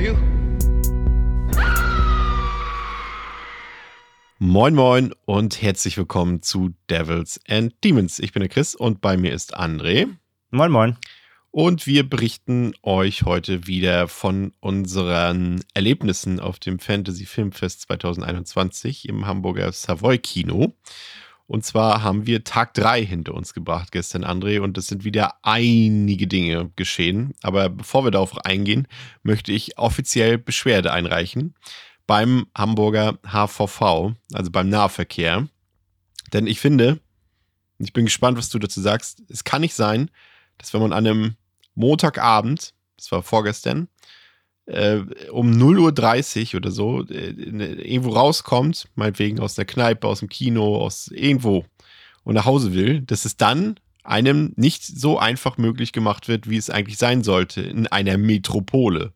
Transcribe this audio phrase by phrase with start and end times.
[0.00, 0.16] For you.
[4.38, 8.18] Moin Moin und herzlich willkommen zu Devils and Demons.
[8.18, 10.08] Ich bin der Chris und bei mir ist André.
[10.50, 10.96] Moin Moin.
[11.52, 19.26] Und wir berichten euch heute wieder von unseren Erlebnissen auf dem Fantasy Filmfest 2021 im
[19.26, 20.74] Hamburger Savoy Kino.
[21.50, 25.34] Und zwar haben wir Tag 3 hinter uns gebracht gestern, André, und es sind wieder
[25.42, 27.34] einige Dinge geschehen.
[27.42, 28.86] Aber bevor wir darauf eingehen,
[29.24, 31.56] möchte ich offiziell Beschwerde einreichen
[32.06, 35.48] beim Hamburger HVV, also beim Nahverkehr.
[36.32, 37.00] Denn ich finde,
[37.80, 40.08] ich bin gespannt, was du dazu sagst, es kann nicht sein,
[40.56, 41.34] dass wenn man an einem
[41.74, 43.88] Montagabend, das war vorgestern,
[44.70, 50.28] äh, um 0.30 Uhr oder so äh, irgendwo rauskommt, meinetwegen aus der Kneipe, aus dem
[50.28, 51.64] Kino, aus irgendwo
[52.24, 56.56] und nach Hause will, dass es dann einem nicht so einfach möglich gemacht wird, wie
[56.56, 59.12] es eigentlich sein sollte in einer Metropole.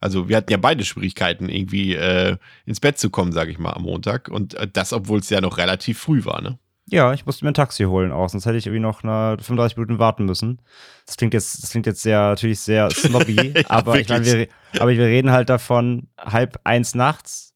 [0.00, 2.36] Also wir hatten ja beide Schwierigkeiten, irgendwie äh,
[2.66, 4.28] ins Bett zu kommen, sage ich mal, am Montag.
[4.28, 6.58] Und äh, das, obwohl es ja noch relativ früh war, ne?
[6.90, 9.76] Ja, ich musste mir ein Taxi holen auch, sonst hätte ich irgendwie noch eine 35
[9.76, 10.60] Minuten warten müssen.
[11.06, 14.48] Das klingt jetzt, das klingt jetzt sehr, natürlich sehr snobby, Ja, aber ich meine, wir,
[14.78, 17.54] aber wir reden halt davon halb eins nachts.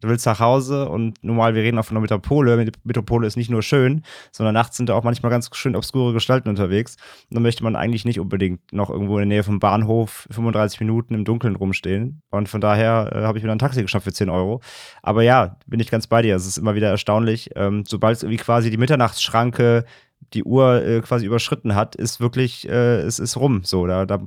[0.00, 2.72] Du willst nach Hause und normal, wir reden auch von der Metropole.
[2.84, 6.48] Metropole ist nicht nur schön, sondern nachts sind da auch manchmal ganz schön obskure Gestalten
[6.48, 6.96] unterwegs.
[7.28, 10.80] Und dann möchte man eigentlich nicht unbedingt noch irgendwo in der Nähe vom Bahnhof 35
[10.80, 12.22] Minuten im Dunkeln rumstehen.
[12.30, 14.60] Und von daher äh, habe ich mir dann ein Taxi geschafft für 10 Euro.
[15.02, 16.34] Aber ja, bin ich ganz bei dir.
[16.34, 17.50] Es ist immer wieder erstaunlich.
[17.56, 19.84] Ähm, Sobald es irgendwie quasi die Mitternachtsschranke
[20.32, 23.62] die Uhr äh, quasi überschritten hat, ist wirklich, äh, es ist rum.
[23.64, 24.20] So, da, da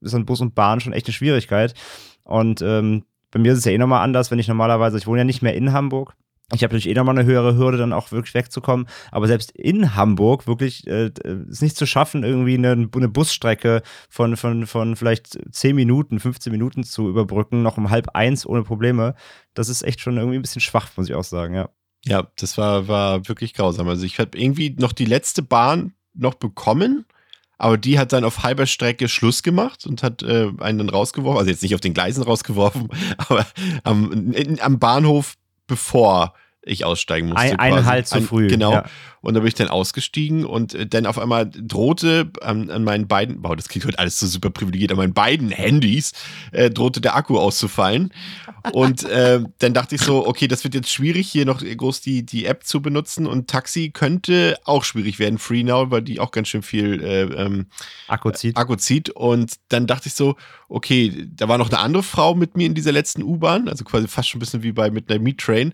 [0.00, 1.74] ist ein Bus und Bahn schon echt eine Schwierigkeit.
[2.24, 5.18] Und ähm, bei mir ist es ja eh nochmal anders, wenn ich normalerweise, ich wohne
[5.18, 6.14] ja nicht mehr in Hamburg.
[6.54, 8.86] Ich habe natürlich eh nochmal eine höhere Hürde, dann auch wirklich wegzukommen.
[9.10, 11.10] Aber selbst in Hamburg wirklich äh,
[11.48, 16.52] ist nicht zu schaffen, irgendwie eine, eine, Busstrecke von, von, von vielleicht 10 Minuten, 15
[16.52, 19.14] Minuten zu überbrücken, noch um halb eins ohne Probleme.
[19.54, 21.70] Das ist echt schon irgendwie ein bisschen schwach, muss ich auch sagen, ja.
[22.04, 23.88] Ja, das war, war wirklich grausam.
[23.88, 27.06] Also ich habe irgendwie noch die letzte Bahn noch bekommen
[27.62, 31.38] aber die hat dann auf halber Strecke Schluss gemacht und hat äh, einen dann rausgeworfen,
[31.38, 33.46] also jetzt nicht auf den Gleisen rausgeworfen, aber
[33.84, 35.34] am, in, am Bahnhof,
[35.68, 37.58] bevor ich aussteigen musste.
[37.58, 38.46] Ein, ein Halt zu früh.
[38.46, 38.72] Genau.
[38.72, 38.84] Ja.
[39.22, 43.06] Und da bin ich dann ausgestiegen und äh, dann auf einmal drohte an, an meinen
[43.06, 46.12] beiden, wow, das klingt heute alles so super privilegiert, an meinen beiden Handys
[46.50, 48.12] äh, drohte der Akku auszufallen.
[48.72, 52.26] Und äh, dann dachte ich so, okay, das wird jetzt schwierig, hier noch groß die,
[52.26, 56.32] die App zu benutzen und Taxi könnte auch schwierig werden, Free Now, weil die auch
[56.32, 57.66] ganz schön viel äh, ähm,
[58.08, 58.56] Akku zieht.
[58.56, 59.10] Akku zieht.
[59.10, 60.36] Und dann dachte ich so,
[60.68, 64.08] okay, da war noch eine andere Frau mit mir in dieser letzten U-Bahn, also quasi
[64.08, 65.72] fast schon ein bisschen wie bei mit einer Meat Train.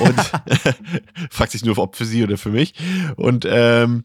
[0.00, 0.23] Und
[1.30, 2.74] fragt sich nur, ob für sie oder für mich.
[3.16, 4.04] Und ähm,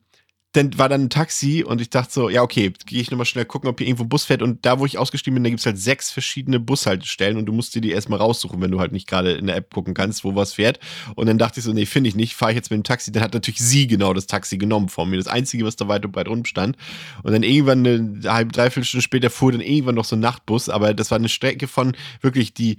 [0.53, 3.45] dann war dann ein Taxi und ich dachte so, ja, okay, gehe ich nochmal schnell
[3.45, 4.41] gucken, ob hier irgendwo ein Bus fährt.
[4.41, 7.53] Und da, wo ich ausgestiegen bin, da gibt es halt sechs verschiedene Bushaltestellen und du
[7.53, 10.23] musst dir die erstmal raussuchen, wenn du halt nicht gerade in der App gucken kannst,
[10.23, 10.79] wo was fährt.
[11.13, 13.11] Und dann dachte ich so, nee, finde ich nicht, fahre ich jetzt mit dem Taxi.
[13.11, 15.17] Dann hat natürlich sie genau das Taxi genommen von mir.
[15.17, 16.77] Das Einzige, was da weit und breit rumstand.
[17.21, 20.67] Und dann irgendwann eine halbe, dreiviertel Stunde später fuhr dann irgendwann noch so ein Nachtbus,
[20.69, 22.77] aber das war eine Strecke von wirklich die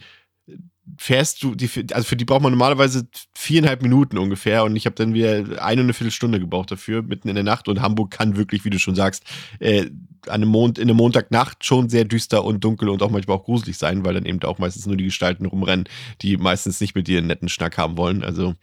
[0.96, 4.96] fährst du, die, also für die braucht man normalerweise viereinhalb Minuten ungefähr und ich habe
[4.96, 7.68] dann wieder eine und eine Viertelstunde gebraucht dafür, mitten in der Nacht.
[7.68, 9.24] Und Hamburg kann wirklich, wie du schon sagst,
[9.60, 9.86] äh,
[10.26, 13.44] an einem Mond, in der Montagnacht schon sehr düster und dunkel und auch manchmal auch
[13.44, 15.88] gruselig sein, weil dann eben auch meistens nur die Gestalten rumrennen,
[16.22, 18.22] die meistens nicht mit dir einen netten Schnack haben wollen.
[18.22, 18.54] Also,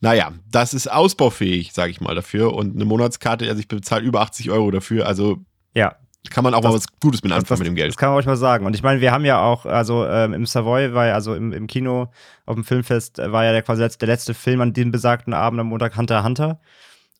[0.00, 2.54] naja, das ist ausbaufähig, sage ich mal dafür.
[2.54, 5.38] Und eine Monatskarte, also ich bezahle über 80 Euro dafür, also
[5.74, 5.96] ja,
[6.30, 7.90] kann man auch das, mal was Gutes mit anfangen das, mit dem Geld.
[7.90, 8.64] Das kann man euch mal sagen.
[8.64, 11.52] Und ich meine, wir haben ja auch, also ähm, im Savoy war ja, also im,
[11.52, 12.08] im Kino
[12.46, 15.66] auf dem Filmfest war ja der quasi der letzte Film an dem besagten Abend am
[15.68, 16.60] Montag Hunter Hunter.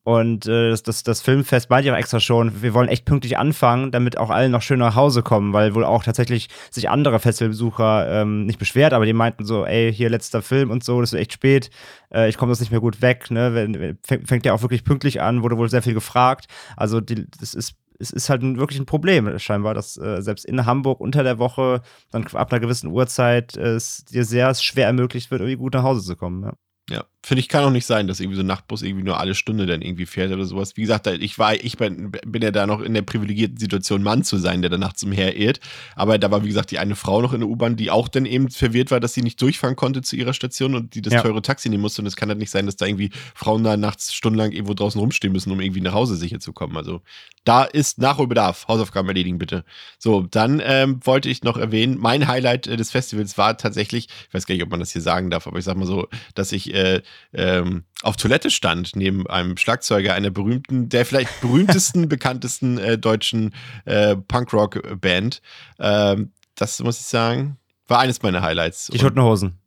[0.05, 3.39] Und äh, das, das, das Filmfest meinte ich auch extra schon, wir wollen echt pünktlich
[3.39, 7.21] anfangen, damit auch alle noch schön nach Hause kommen, weil wohl auch tatsächlich sich andere
[7.21, 11.13] Festivalbesucher ähm, nicht beschwert, aber die meinten so, ey, hier letzter Film und so, das
[11.13, 11.71] ist echt spät,
[12.13, 13.97] äh, ich komme das nicht mehr gut weg, ne?
[14.03, 16.47] Fängt ja auch wirklich pünktlich an, wurde wohl sehr viel gefragt.
[16.77, 20.67] Also die, das ist es ist halt wirklich ein Problem scheinbar, dass äh, selbst in
[20.67, 25.31] Hamburg unter der Woche dann ab einer gewissen Uhrzeit äh, es dir sehr schwer ermöglicht
[25.31, 26.43] wird, irgendwie gut nach Hause zu kommen.
[26.43, 26.53] Ja.
[26.91, 29.35] Ja, finde ich, kann auch nicht sein, dass irgendwie so ein Nachtbus irgendwie nur alle
[29.35, 30.77] Stunde dann irgendwie fährt oder sowas.
[30.77, 34.25] Wie gesagt, ich war, ich bin, bin ja da noch in der privilegierten Situation, Mann
[34.25, 35.61] zu sein, der dann nachts umherirrt.
[35.95, 38.27] Aber da war, wie gesagt, die eine Frau noch in der U-Bahn, die auch dann
[38.27, 41.23] eben verwirrt war, dass sie nicht durchfahren konnte zu ihrer Station und die das Ja.
[41.23, 42.03] teure Taxi nehmen musste.
[42.03, 45.01] Und es kann halt nicht sein, dass da irgendwie Frauen da nachts stundenlang irgendwo draußen
[45.01, 46.77] rumstehen müssen, um irgendwie nach Hause sicher zu kommen.
[46.77, 47.03] Also
[47.45, 48.67] da ist Nachholbedarf.
[48.69, 49.65] Hausaufgaben erledigen, bitte.
[49.99, 54.35] So, dann ähm, wollte ich noch erwähnen, mein Highlight äh, des Festivals war tatsächlich, ich
[54.35, 56.51] weiß gar nicht, ob man das hier sagen darf, aber ich sag mal so, dass
[56.53, 57.01] ich äh,
[57.33, 63.55] ähm, auf Toilette stand, neben einem Schlagzeuger einer berühmten, der vielleicht berühmtesten, bekanntesten äh, deutschen
[63.85, 65.43] äh, Punkrock-Band.
[65.79, 68.89] Ähm, das muss ich sagen, war eines meiner Highlights.
[68.93, 69.59] Die Toten Hosen.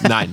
[0.00, 0.32] Nein.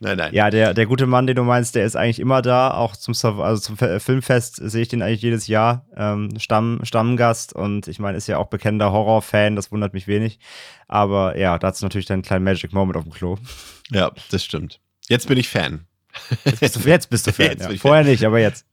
[0.00, 0.34] nein, nein.
[0.34, 2.70] Ja, der, der gute Mann, den du meinst, der ist eigentlich immer da.
[2.72, 5.86] Auch zum, also zum Fe- Filmfest sehe ich den eigentlich jedes Jahr.
[5.96, 10.38] Ähm, Stamm, Stammgast und ich meine, ist ja auch bekennender Horrorfan, das wundert mich wenig.
[10.86, 13.36] Aber ja, da hat es natürlich dann einen kleinen Magic Moment auf dem Klo.
[13.90, 14.80] Ja, das stimmt.
[15.08, 15.86] Jetzt bin ich Fan.
[16.44, 17.46] Jetzt bist du, jetzt bist du Fan.
[17.46, 17.76] Jetzt ja.
[17.76, 18.66] Vorher nicht, aber jetzt.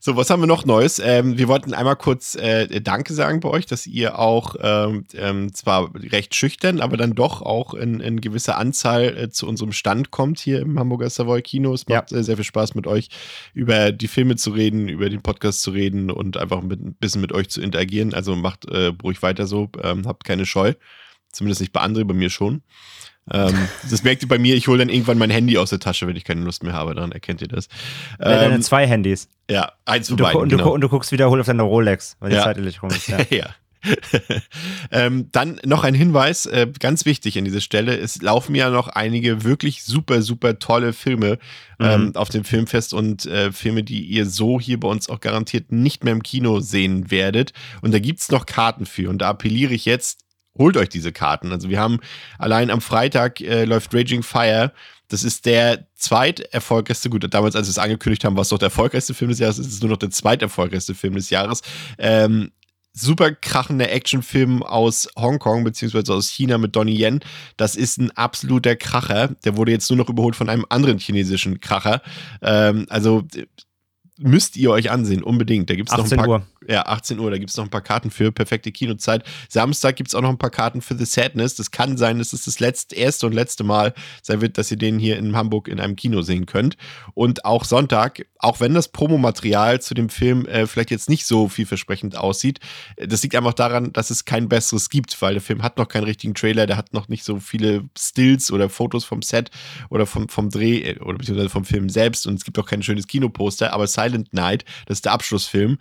[0.00, 0.98] So, was haben wir noch Neues?
[0.98, 5.54] Ähm, wir wollten einmal kurz äh, Danke sagen bei euch, dass ihr auch ähm, ähm,
[5.54, 10.10] zwar recht schüchtern, aber dann doch auch in, in gewisser Anzahl äh, zu unserem Stand
[10.10, 11.72] kommt hier im Hamburger Savoy Kino.
[11.72, 13.08] Es macht äh, sehr viel Spaß mit euch
[13.52, 17.20] über die Filme zu reden, über den Podcast zu reden und einfach mit, ein bisschen
[17.20, 18.14] mit euch zu interagieren.
[18.14, 20.74] Also macht äh, ruhig weiter so, ähm, habt keine Scheu.
[21.32, 22.62] Zumindest nicht bei anderen, bei mir schon.
[23.32, 23.54] Ähm,
[23.90, 26.16] das merkt ihr bei mir, ich hole dann irgendwann mein Handy aus der Tasche, wenn
[26.16, 26.94] ich keine Lust mehr habe.
[26.94, 27.68] Daran erkennt ihr das.
[28.20, 29.28] Ja, deine Ähm, zwei Handys.
[29.50, 30.40] ja, eins von beiden.
[30.40, 30.72] und, du, genau.
[30.72, 32.44] und du guckst wiederholt auf deine Rolex, weil die Ja.
[32.44, 33.08] Zeit rum ist.
[33.08, 33.18] Ja.
[33.30, 33.46] Ja.
[34.90, 38.88] ähm, dann noch ein Hinweis, äh, ganz wichtig an dieser Stelle, es laufen ja noch
[38.88, 41.38] einige wirklich super, super tolle Filme
[41.78, 45.70] ähm, auf dem Filmfest und äh, Filme, die ihr so hier bei uns auch garantiert
[45.70, 47.52] nicht mehr im Kino sehen werdet.
[47.82, 50.20] Und da gibt's noch Karten für und da appelliere ich jetzt,
[50.56, 51.52] holt euch diese Karten.
[51.52, 52.00] Also wir haben
[52.38, 54.72] allein am Freitag äh, läuft Raging Fire.
[55.08, 58.66] Das ist der zweiterfolgreichste, gut, damals, als wir es angekündigt haben, war es doch der
[58.66, 61.60] erfolgreichste Film des Jahres, es ist nur noch der zweiterfolgreichste Film des Jahres.
[61.98, 62.52] Ähm,
[62.94, 67.20] super krachender Actionfilm aus Hongkong beziehungsweise aus China mit Donnie Yen.
[67.56, 69.34] Das ist ein absoluter Kracher.
[69.44, 72.02] Der wurde jetzt nur noch überholt von einem anderen chinesischen Kracher.
[72.40, 73.46] Ähm, also äh,
[74.18, 75.68] müsst ihr euch ansehen, unbedingt.
[75.68, 76.46] Da gibt es noch ein 18 paar Uhr.
[76.68, 79.24] Ja, 18 Uhr, da gibt es noch ein paar Karten für perfekte Kinozeit.
[79.48, 81.54] Samstag gibt es auch noch ein paar Karten für The Sadness.
[81.54, 84.76] Das kann sein, dass es das letzte, erste und letzte Mal sein wird, dass ihr
[84.76, 86.76] den hier in Hamburg in einem Kino sehen könnt.
[87.14, 91.48] Und auch Sonntag, auch wenn das Promomaterial zu dem Film äh, vielleicht jetzt nicht so
[91.48, 92.60] vielversprechend aussieht,
[92.96, 95.88] äh, das liegt einfach daran, dass es kein besseres gibt, weil der Film hat noch
[95.88, 99.50] keinen richtigen Trailer, der hat noch nicht so viele Stills oder Fotos vom Set
[99.90, 102.82] oder vom, vom Dreh äh, oder beziehungsweise vom Film selbst und es gibt auch kein
[102.82, 105.78] schönes Kinoposter, aber Silent Night, das ist der Abschlussfilm,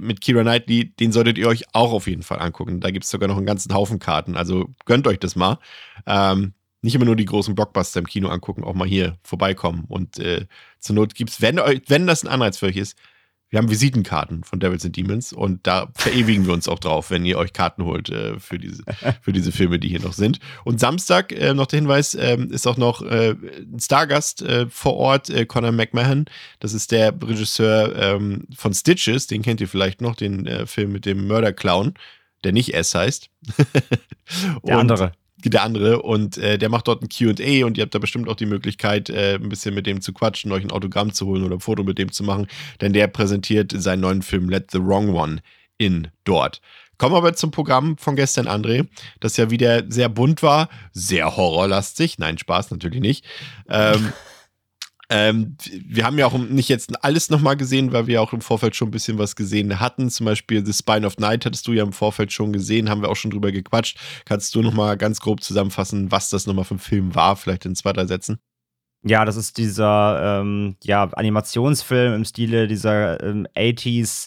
[0.00, 2.80] mit Kira Knightley, den solltet ihr euch auch auf jeden Fall angucken.
[2.80, 4.36] Da gibt es sogar noch einen ganzen Haufen Karten.
[4.36, 5.58] Also gönnt euch das mal.
[6.06, 6.52] Ähm,
[6.82, 9.84] nicht immer nur die großen Blockbuster im Kino angucken, auch mal hier vorbeikommen.
[9.88, 10.46] Und äh,
[10.78, 12.96] zur Not gibt es, wenn, wenn das ein Anreiz für euch ist,
[13.50, 17.24] wir haben Visitenkarten von Devils and Demons und da verewigen wir uns auch drauf, wenn
[17.24, 18.82] ihr euch Karten holt äh, für, diese,
[19.22, 20.38] für diese Filme, die hier noch sind.
[20.64, 24.94] Und Samstag, äh, noch der Hinweis, ähm, ist auch noch äh, ein Stargast äh, vor
[24.94, 26.26] Ort, äh, Conor McMahon.
[26.60, 30.92] Das ist der Regisseur ähm, von Stitches, den kennt ihr vielleicht noch, den äh, Film
[30.92, 31.94] mit dem Mörderclown,
[32.44, 33.30] der nicht S heißt.
[34.62, 35.12] Der andere.
[35.44, 38.36] Der andere und äh, der macht dort ein QA und ihr habt da bestimmt auch
[38.36, 41.56] die Möglichkeit, äh, ein bisschen mit dem zu quatschen, euch ein Autogramm zu holen oder
[41.56, 42.46] ein Foto mit dem zu machen,
[42.80, 45.40] denn der präsentiert seinen neuen Film Let the Wrong One
[45.78, 46.60] in dort.
[46.98, 48.88] Kommen wir aber zum Programm von gestern, André,
[49.20, 52.18] das ja wieder sehr bunt war, sehr horrorlastig.
[52.18, 53.24] Nein, Spaß natürlich nicht.
[53.68, 54.12] Ähm,
[55.10, 58.76] ähm, wir haben ja auch nicht jetzt alles nochmal gesehen, weil wir auch im Vorfeld
[58.76, 60.10] schon ein bisschen was gesehen hatten.
[60.10, 63.08] Zum Beispiel The Spine of Night hattest du ja im Vorfeld schon gesehen, haben wir
[63.08, 63.98] auch schon drüber gequatscht.
[64.26, 67.74] Kannst du nochmal ganz grob zusammenfassen, was das nochmal für ein Film war, vielleicht in
[67.74, 68.38] zwei, drei Sätzen?
[69.04, 74.26] Ja, das ist dieser ähm, ja, Animationsfilm im Stile dieser ähm, 80s,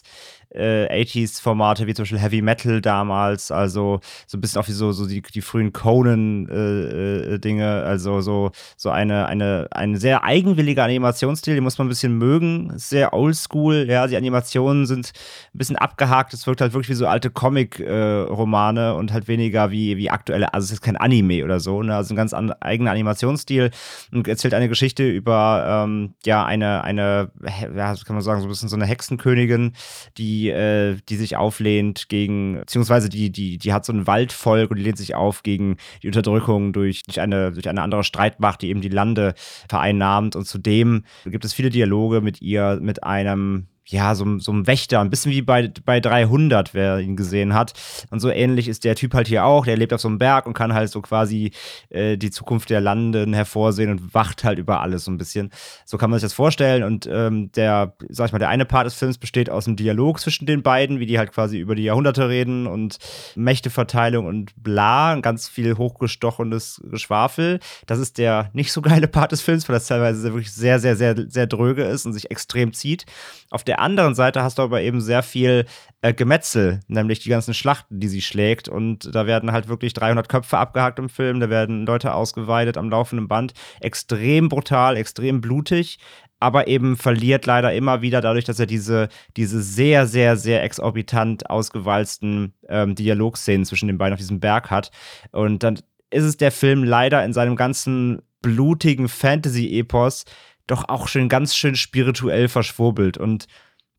[0.54, 4.92] äh, 80s-Formate, wie zum Beispiel Heavy Metal damals, also so ein bisschen auch wie so,
[4.92, 11.54] so die, die frühen Conan-Dinge, äh, also so, so eine, eine, ein sehr eigenwilliger Animationsstil,
[11.54, 15.12] den muss man ein bisschen mögen, sehr oldschool, ja, die Animationen sind
[15.54, 19.96] ein bisschen abgehakt, es wirkt halt wirklich wie so alte Comic-Romane und halt weniger wie,
[19.96, 22.90] wie aktuelle, also es ist kein Anime oder so, ne, also ein ganz an, eigener
[22.90, 23.70] Animationsstil
[24.12, 27.30] und erzählt eine Geschichte über ähm, ja eine eine
[27.76, 29.72] ja, kann man sagen so ein bisschen so eine Hexenkönigin,
[30.16, 34.76] die äh, die sich auflehnt gegen beziehungsweise die die die hat so ein Waldvolk und
[34.76, 38.68] die lehnt sich auf gegen die Unterdrückung durch durch eine durch eine andere Streitmacht, die
[38.70, 39.34] eben die Lande
[39.68, 40.36] vereinnahmt.
[40.36, 45.00] Und zudem gibt es viele Dialoge mit ihr mit einem ja, so, so ein Wächter,
[45.00, 47.72] ein bisschen wie bei, bei 300, wer ihn gesehen hat.
[48.10, 49.64] Und so ähnlich ist der Typ halt hier auch.
[49.64, 51.50] Der lebt auf so einem Berg und kann halt so quasi
[51.90, 55.50] äh, die Zukunft der Landen hervorsehen und wacht halt über alles so ein bisschen.
[55.84, 56.84] So kann man sich das vorstellen.
[56.84, 60.20] Und ähm, der, sag ich mal, der eine Part des Films besteht aus einem Dialog
[60.20, 62.98] zwischen den beiden, wie die halt quasi über die Jahrhunderte reden und
[63.34, 67.58] Mächteverteilung und bla, ganz viel hochgestochenes Geschwafel.
[67.86, 70.94] Das ist der nicht so geile Part des Films, weil das teilweise wirklich sehr, sehr,
[70.94, 73.06] sehr, sehr dröge ist und sich extrem zieht.
[73.50, 75.66] Auf der anderen Seite hast du aber eben sehr viel
[76.00, 78.68] äh, Gemetzel, nämlich die ganzen Schlachten, die sie schlägt.
[78.68, 82.90] Und da werden halt wirklich 300 Köpfe abgehackt im Film, da werden Leute ausgeweidet am
[82.90, 83.54] laufenden Band.
[83.80, 85.98] Extrem brutal, extrem blutig,
[86.40, 91.48] aber eben verliert leider immer wieder dadurch, dass er diese, diese sehr, sehr, sehr exorbitant
[91.48, 94.90] ausgewalzten ähm, Dialogszenen zwischen den beiden auf diesem Berg hat.
[95.30, 95.78] Und dann
[96.10, 100.24] ist es der Film leider in seinem ganzen blutigen Fantasy-Epos
[100.66, 103.46] doch auch schon ganz schön spirituell verschwurbelt und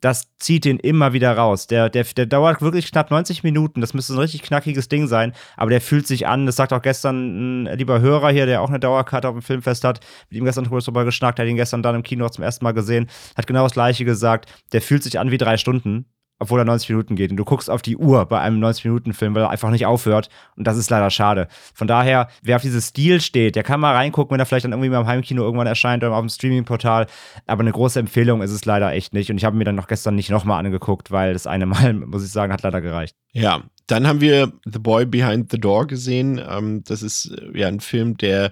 [0.03, 1.67] das zieht den immer wieder raus.
[1.67, 3.79] Der, der, der dauert wirklich knapp 90 Minuten.
[3.79, 5.31] Das müsste ein richtig knackiges Ding sein.
[5.55, 6.45] Aber der fühlt sich an.
[6.45, 9.85] Das sagt auch gestern ein lieber Hörer hier, der auch eine Dauerkarte auf dem Filmfest
[9.85, 10.01] hat.
[10.29, 11.39] Mit ihm gestern drüber geschnackt.
[11.39, 13.09] Hat ihn gestern dann im Kino zum ersten Mal gesehen.
[13.37, 14.51] Hat genau das Gleiche gesagt.
[14.73, 16.05] Der fühlt sich an wie drei Stunden
[16.43, 17.31] obwohl er 90 Minuten geht.
[17.31, 20.27] Und du guckst auf die Uhr bei einem 90-Minuten-Film, weil er einfach nicht aufhört.
[20.57, 21.47] Und das ist leider schade.
[21.73, 24.73] Von daher, wer auf dieses Stil steht, der kann mal reingucken, wenn er vielleicht dann
[24.73, 27.07] irgendwie mal im Heimkino irgendwann erscheint oder auf dem Streaming-Portal.
[27.47, 29.31] Aber eine große Empfehlung ist es leider echt nicht.
[29.31, 32.25] Und ich habe mir dann noch gestern nicht nochmal angeguckt, weil das eine Mal, muss
[32.25, 33.15] ich sagen, hat leider gereicht.
[33.31, 36.41] Ja, dann haben wir The Boy Behind the Door gesehen.
[36.45, 38.51] Ähm, das ist äh, ja ein Film, der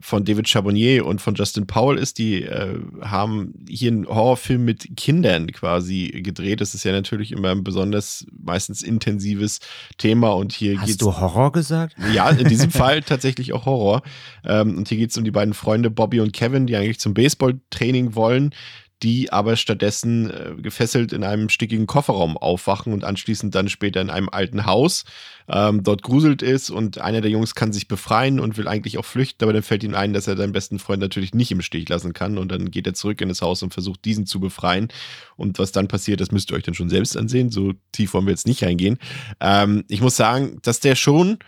[0.00, 2.18] von David Chabonnier und von Justin Powell ist.
[2.18, 6.60] Die äh, haben hier einen Horrorfilm mit Kindern quasi gedreht.
[6.60, 9.60] Das ist ja natürlich immer ein besonders meistens intensives
[9.96, 11.96] Thema und hier Hast du Horror gesagt?
[12.12, 14.02] Ja, in diesem Fall tatsächlich auch Horror.
[14.44, 17.14] Ähm, und hier geht es um die beiden Freunde Bobby und Kevin, die eigentlich zum
[17.14, 18.54] Baseballtraining wollen
[19.02, 24.10] die aber stattdessen äh, gefesselt in einem stickigen Kofferraum aufwachen und anschließend dann später in
[24.10, 25.04] einem alten Haus
[25.48, 29.04] ähm, dort gruselt ist und einer der Jungs kann sich befreien und will eigentlich auch
[29.04, 31.88] flüchten, aber dann fällt ihm ein, dass er seinen besten Freund natürlich nicht im Stich
[31.88, 34.88] lassen kann und dann geht er zurück in das Haus und versucht diesen zu befreien
[35.36, 38.26] und was dann passiert, das müsst ihr euch dann schon selbst ansehen, so tief wollen
[38.26, 38.98] wir jetzt nicht reingehen.
[39.40, 41.38] Ähm, ich muss sagen, dass der schon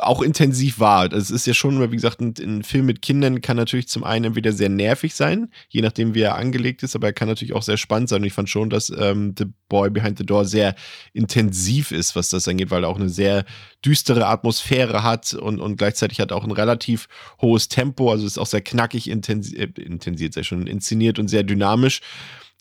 [0.00, 1.08] auch intensiv war.
[1.08, 4.26] Das ist ja schon, wie gesagt, ein, ein, Film mit Kindern kann natürlich zum einen
[4.26, 7.62] entweder sehr nervig sein, je nachdem, wie er angelegt ist, aber er kann natürlich auch
[7.62, 8.22] sehr spannend sein.
[8.22, 10.76] Und ich fand schon, dass ähm, The Boy Behind the Door sehr
[11.12, 13.44] intensiv ist, was das angeht, weil er auch eine sehr
[13.84, 17.08] düstere Atmosphäre hat und, und gleichzeitig hat auch ein relativ
[17.40, 18.10] hohes Tempo.
[18.10, 22.02] Also ist auch sehr knackig intensi äh, intensiert, sehr schon inszeniert und sehr dynamisch.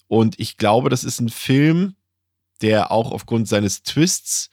[0.08, 1.96] Und ich glaube, das ist ein Film,
[2.62, 4.50] der auch aufgrund seines Twists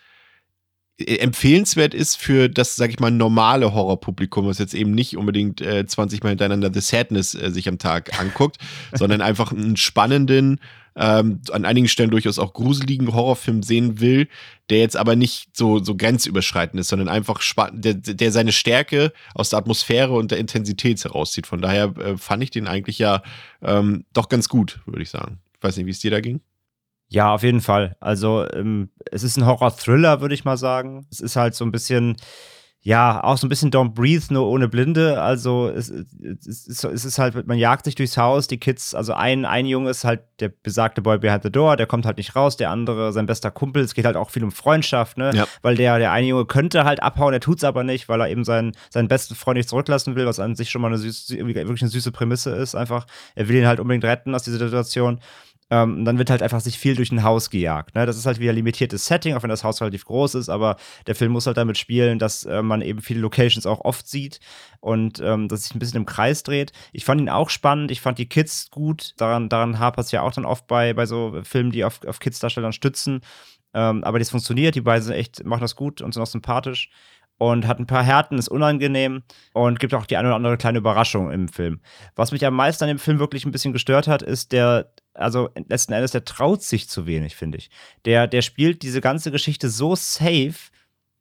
[0.98, 5.86] empfehlenswert ist für das, sag ich mal, normale Horrorpublikum, was jetzt eben nicht unbedingt äh,
[5.86, 8.58] 20 Mal hintereinander The Sadness äh, sich am Tag anguckt,
[8.92, 10.60] sondern einfach einen spannenden,
[10.96, 14.28] ähm, an einigen Stellen durchaus auch gruseligen Horrorfilm sehen will,
[14.70, 17.40] der jetzt aber nicht so, so grenzüberschreitend ist, sondern einfach
[17.72, 21.46] der, der seine Stärke aus der Atmosphäre und der Intensität herauszieht.
[21.46, 23.22] Von daher äh, fand ich den eigentlich ja
[23.62, 25.38] ähm, doch ganz gut, würde ich sagen.
[25.56, 26.40] Ich weiß nicht, wie es dir da ging.
[27.08, 27.96] Ja, auf jeden Fall.
[28.00, 31.06] Also, ähm, es ist ein Horror-Thriller, würde ich mal sagen.
[31.10, 32.16] Es ist halt so ein bisschen,
[32.80, 35.20] ja, auch so ein bisschen Don't Breathe, nur ohne Blinde.
[35.20, 39.14] Also, es, es, es, es ist halt, man jagt sich durchs Haus, die Kids, also
[39.14, 42.36] ein, ein Junge ist halt der besagte Boy behind the door, der kommt halt nicht
[42.36, 45.32] raus, der andere, sein bester Kumpel, es geht halt auch viel um Freundschaft, ne?
[45.34, 45.46] Ja.
[45.62, 48.44] Weil der, der eine Junge könnte halt abhauen, der tut's aber nicht, weil er eben
[48.44, 51.82] seinen, seinen besten Freund nicht zurücklassen will, was an sich schon mal eine süße, wirklich
[51.82, 53.06] eine süße Prämisse ist, einfach.
[53.34, 55.20] Er will ihn halt unbedingt retten aus dieser Situation.
[55.70, 57.94] Ähm, dann wird halt einfach sich viel durch ein Haus gejagt.
[57.94, 58.06] Ne?
[58.06, 61.14] Das ist halt wieder limitiertes Setting, auch wenn das Haus relativ groß ist, aber der
[61.14, 64.40] Film muss halt damit spielen, dass äh, man eben viele Locations auch oft sieht
[64.80, 66.72] und ähm, dass sich ein bisschen im Kreis dreht.
[66.92, 70.22] Ich fand ihn auch spannend, ich fand die Kids gut, daran, daran hapert es ja
[70.22, 73.20] auch dann oft bei, bei so Filmen, die auf, auf Kids-Darstellern stützen.
[73.74, 76.90] Ähm, aber das funktioniert, die beiden sind echt, machen das gut und sind auch sympathisch
[77.38, 79.22] und hat ein paar Härten, ist unangenehm
[79.52, 81.80] und gibt auch die eine oder andere kleine Überraschung im Film.
[82.16, 85.50] Was mich am meisten an dem Film wirklich ein bisschen gestört hat, ist der, also
[85.68, 87.70] letzten Endes, der traut sich zu wenig, finde ich.
[88.04, 90.54] Der, der spielt diese ganze Geschichte so safe,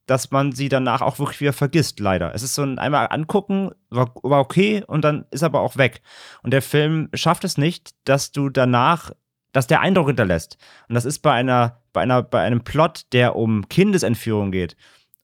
[0.06, 2.34] dass man sie danach auch wirklich wieder vergisst, leider.
[2.34, 6.02] Es ist so ein einmal angucken, war, war okay und dann ist aber auch weg.
[6.44, 9.12] Und der Film schafft es nicht, dass du danach
[9.54, 10.58] dass der Eindruck hinterlässt.
[10.88, 14.76] Und das ist bei einer, bei einer, bei einem Plot, der um Kindesentführung geht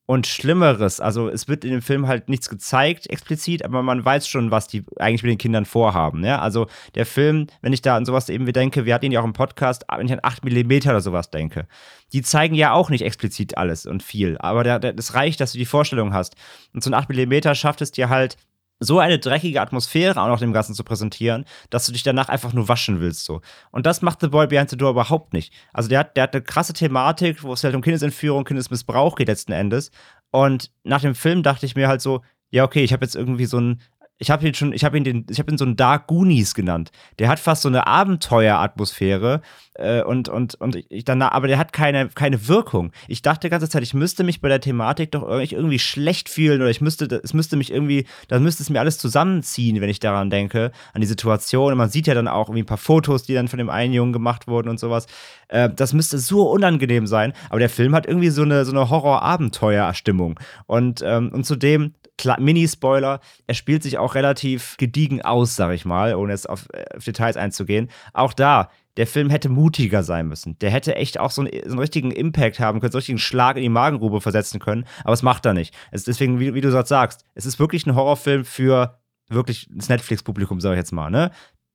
[0.06, 1.00] und Schlimmeres.
[1.00, 4.68] Also es wird in dem Film halt nichts gezeigt explizit, aber man weiß schon, was
[4.68, 6.26] die eigentlich mit den Kindern vorhaben.
[6.26, 6.40] Ja?
[6.40, 9.26] Also der Film, wenn ich da an sowas eben denke, wir hatten ihn ja auch
[9.26, 11.68] im Podcast, wenn ich an 8 mm oder sowas denke,
[12.12, 15.66] die zeigen ja auch nicht explizit alles und viel, aber das reicht, dass du die
[15.66, 16.36] Vorstellung hast.
[16.74, 18.36] Und so ein 8 mm schafft es dir halt,
[18.84, 22.54] so eine dreckige Atmosphäre auch noch dem Ganzen zu präsentieren, dass du dich danach einfach
[22.54, 23.26] nur waschen willst.
[23.26, 23.42] so.
[23.72, 25.54] Und das macht The Boy Behind the Door überhaupt nicht.
[25.74, 29.28] Also der hat, der hat eine krasse Thematik, wo es halt um Kindesentführung, Kindesmissbrauch geht
[29.28, 29.92] letzten Endes.
[30.32, 33.46] Und nach dem Film dachte ich mir halt so, ja, okay, ich habe jetzt irgendwie
[33.46, 33.82] so ein
[34.24, 36.56] ich habe ihn schon, ich habe ihn den, ich habe ihn so einen Dark Goonies
[36.56, 36.94] genannt.
[37.20, 39.42] Der hat fast so eine Abenteueratmosphäre
[39.74, 42.94] äh, und und und ich dann, aber der hat keine keine Wirkung.
[43.10, 46.62] Ich dachte die ganze Zeit, ich müsste mich bei der Thematik doch irgendwie schlecht fühlen
[46.62, 50.00] oder ich müsste, es müsste mich irgendwie, da müsste es mir alles zusammenziehen, wenn ich
[50.00, 51.74] daran denke, an die Situation.
[51.74, 53.94] Und man sieht ja dann auch irgendwie ein paar Fotos, die dann von dem einen
[53.94, 55.08] Jungen gemacht wurden und sowas.
[55.50, 57.34] Äh, das müsste so unangenehm sein.
[57.50, 61.94] Aber der Film hat irgendwie so eine so eine Horror-Abenteuer-Stimmung und ähm, und zudem
[62.40, 66.86] Mini-Spoiler, er spielt sich auch relativ gediegen aus, sag ich mal, ohne jetzt auf, äh,
[66.96, 67.90] auf, Details einzugehen.
[68.14, 70.58] Auch da, der Film hätte mutiger sein müssen.
[70.60, 73.20] Der hätte echt auch so einen, so einen richtigen Impact haben können, so einen richtigen
[73.20, 75.74] Schlag in die Magengrube versetzen können, aber es macht er nicht.
[75.92, 79.00] Es deswegen, wie, wie du sagst, es ist wirklich ein Horrorfilm für
[79.30, 81.32] wirklich das Netflix-Publikum, sag ich jetzt mal, ne?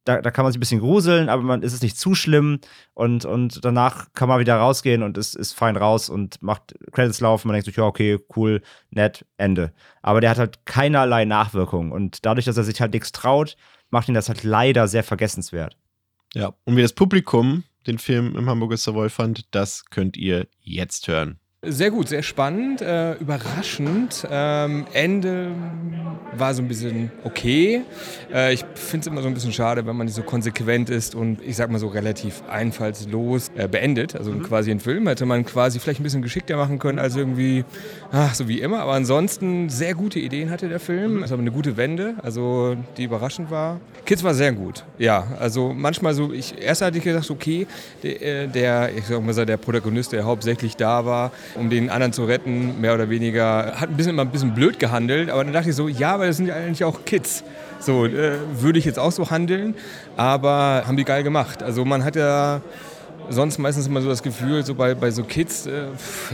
[0.09, 2.61] Da, da kann man sich ein bisschen gruseln, aber man ist es nicht zu schlimm
[2.95, 7.21] und, und danach kann man wieder rausgehen und ist, ist fein raus und macht Credits
[7.21, 7.49] laufen.
[7.49, 9.75] Man denkt sich, ja, okay, cool, nett, Ende.
[10.01, 13.57] Aber der hat halt keinerlei Nachwirkungen und dadurch, dass er sich halt nichts traut,
[13.91, 15.77] macht ihn das halt leider sehr vergessenswert.
[16.35, 21.07] Ja, und wie das Publikum den Film im Hamburger Savoy fand, das könnt ihr jetzt
[21.07, 21.39] hören.
[21.67, 24.25] Sehr gut, sehr spannend, äh, überraschend.
[24.31, 25.51] Ähm, Ende
[26.37, 27.83] war so ein bisschen okay.
[28.33, 31.17] Äh, ich finde es immer so ein bisschen schade, wenn man nicht so konsequent ist
[31.17, 34.15] und ich sag mal so relativ einfallslos äh, beendet.
[34.15, 34.45] Also mhm.
[34.45, 37.65] quasi einen Film hätte man quasi vielleicht ein bisschen geschickter machen können als irgendwie,
[38.13, 38.79] ach, so wie immer.
[38.79, 41.25] Aber ansonsten sehr gute Ideen hatte der Film.
[41.25, 43.81] Es war eine gute Wende, also die überraschend war.
[44.05, 45.27] Kids war sehr gut, ja.
[45.41, 47.67] Also manchmal so, ich erst hatte ich gedacht, okay,
[48.05, 52.13] der, äh, der ich sag mal, der Protagonist, der hauptsächlich da war, um den anderen
[52.13, 53.75] zu retten, mehr oder weniger.
[53.81, 56.27] Hat ein bisschen immer ein bisschen blöd gehandelt, aber dann dachte ich so, ja, aber
[56.27, 57.45] das sind ja eigentlich auch Kids.
[57.81, 59.75] So, äh, würde ich jetzt auch so handeln,
[60.17, 61.63] aber haben die geil gemacht.
[61.63, 62.61] Also man hat ja
[63.31, 65.87] sonst meistens immer so das Gefühl, so bei, bei so Kids, äh,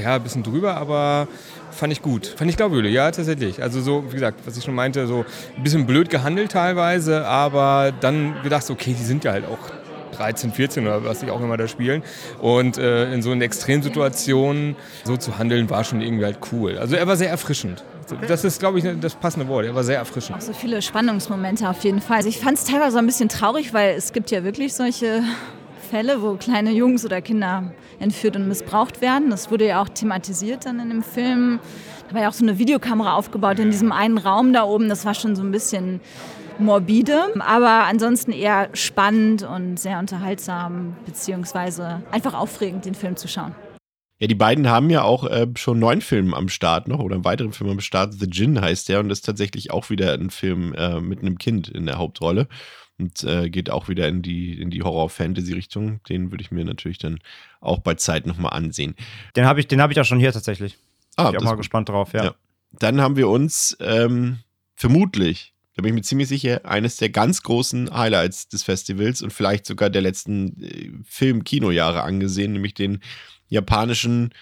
[0.02, 1.28] ja, ein bisschen drüber, aber
[1.70, 2.26] fand ich gut.
[2.26, 3.62] Fand ich glaubwürdig, ja, tatsächlich.
[3.62, 5.24] Also so, wie gesagt, was ich schon meinte, so
[5.56, 9.83] ein bisschen blöd gehandelt teilweise, aber dann gedacht, okay, die sind ja halt auch
[10.16, 12.02] 13, 14 oder was sie auch immer da spielen.
[12.40, 16.78] Und äh, in so einer Extremsituation so zu handeln, war schon irgendwie halt cool.
[16.78, 17.84] Also er war sehr erfrischend.
[18.28, 19.64] Das ist, glaube ich, das passende Wort.
[19.64, 20.38] Er war sehr erfrischend.
[20.38, 22.18] Auch so viele Spannungsmomente auf jeden Fall.
[22.18, 25.22] Also ich fand es teilweise ein bisschen traurig, weil es gibt ja wirklich solche
[25.90, 29.30] Fälle, wo kleine Jungs oder Kinder entführt und missbraucht werden.
[29.30, 31.60] Das wurde ja auch thematisiert dann in dem Film.
[32.08, 34.88] Da war ja auch so eine Videokamera aufgebaut in diesem einen Raum da oben.
[34.88, 36.00] Das war schon so ein bisschen
[36.58, 43.54] morbide, aber ansonsten eher spannend und sehr unterhaltsam, beziehungsweise einfach aufregend, den Film zu schauen.
[44.18, 47.24] Ja, die beiden haben ja auch äh, schon neun Filme am Start noch oder einen
[47.24, 48.14] weiteren Film am Start.
[48.14, 51.38] The Gin heißt der und das ist tatsächlich auch wieder ein Film äh, mit einem
[51.38, 52.46] Kind in der Hauptrolle
[52.98, 56.00] und äh, geht auch wieder in die, in die Horror-Fantasy-Richtung.
[56.08, 57.18] Den würde ich mir natürlich dann
[57.60, 58.94] auch bei Zeit nochmal ansehen.
[59.34, 60.78] Den habe ich, hab ich auch schon hier tatsächlich.
[61.16, 61.58] Ah, bin ich auch mal gut.
[61.58, 62.24] gespannt drauf, ja.
[62.24, 62.34] ja.
[62.72, 64.38] Dann haben wir uns ähm,
[64.76, 69.32] vermutlich da bin ich mir ziemlich sicher, eines der ganz großen Highlights des Festivals und
[69.32, 73.00] vielleicht sogar der letzten äh, Film-Kinojahre angesehen, nämlich den
[73.48, 74.32] japanischen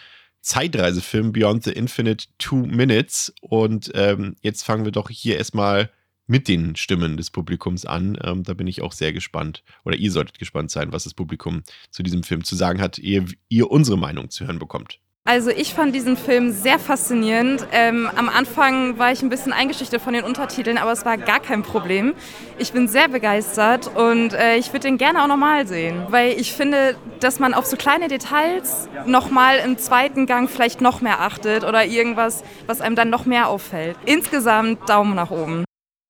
[0.42, 3.32] Zeitreisefilm Beyond the Infinite Two Minutes.
[3.40, 5.90] Und ähm, jetzt fangen wir doch hier erstmal
[6.26, 8.18] mit den Stimmen des Publikums an.
[8.22, 9.62] Ähm, da bin ich auch sehr gespannt.
[9.84, 13.24] Oder ihr solltet gespannt sein, was das Publikum zu diesem Film zu sagen hat, ehe
[13.48, 15.00] ihr unsere Meinung zu hören bekommt.
[15.24, 17.64] Also ich fand diesen Film sehr faszinierend.
[17.70, 21.38] Ähm, am Anfang war ich ein bisschen eingeschüchtert von den Untertiteln, aber es war gar
[21.38, 22.14] kein Problem.
[22.58, 26.52] Ich bin sehr begeistert und äh, ich würde den gerne auch nochmal sehen, weil ich
[26.52, 31.62] finde, dass man auf so kleine Details nochmal im zweiten Gang vielleicht noch mehr achtet
[31.62, 33.96] oder irgendwas, was einem dann noch mehr auffällt.
[34.04, 35.64] Insgesamt Daumen nach oben.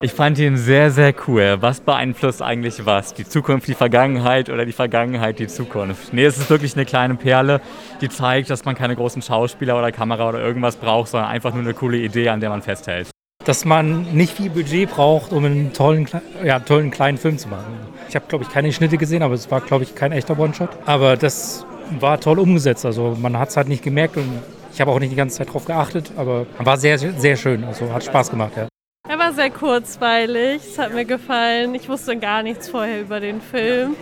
[0.04, 1.58] Ich fand ihn sehr, sehr cool.
[1.60, 3.14] Was beeinflusst eigentlich was?
[3.14, 6.12] Die Zukunft, die Vergangenheit oder die Vergangenheit, die Zukunft?
[6.12, 7.60] Nee, es ist wirklich eine kleine Perle,
[8.00, 11.62] die zeigt, dass man keine großen Schauspieler oder Kamera oder irgendwas braucht, sondern einfach nur
[11.62, 13.10] eine coole Idee, an der man festhält.
[13.44, 16.08] Dass man nicht viel Budget braucht, um einen tollen,
[16.42, 17.72] ja, tollen kleinen Film zu machen.
[18.08, 20.70] Ich habe, glaube ich, keine Schnitte gesehen, aber es war, glaube ich, kein echter One-Shot.
[20.84, 21.64] Aber das
[22.00, 22.84] war toll umgesetzt.
[22.84, 24.26] Also man hat es halt nicht gemerkt und
[24.74, 27.62] ich habe auch nicht die ganze Zeit drauf geachtet, aber war sehr, sehr schön.
[27.62, 28.66] Also hat Spaß gemacht, ja.
[29.12, 31.74] Er war sehr kurzweilig, es hat mir gefallen.
[31.74, 33.94] Ich wusste gar nichts vorher über den Film.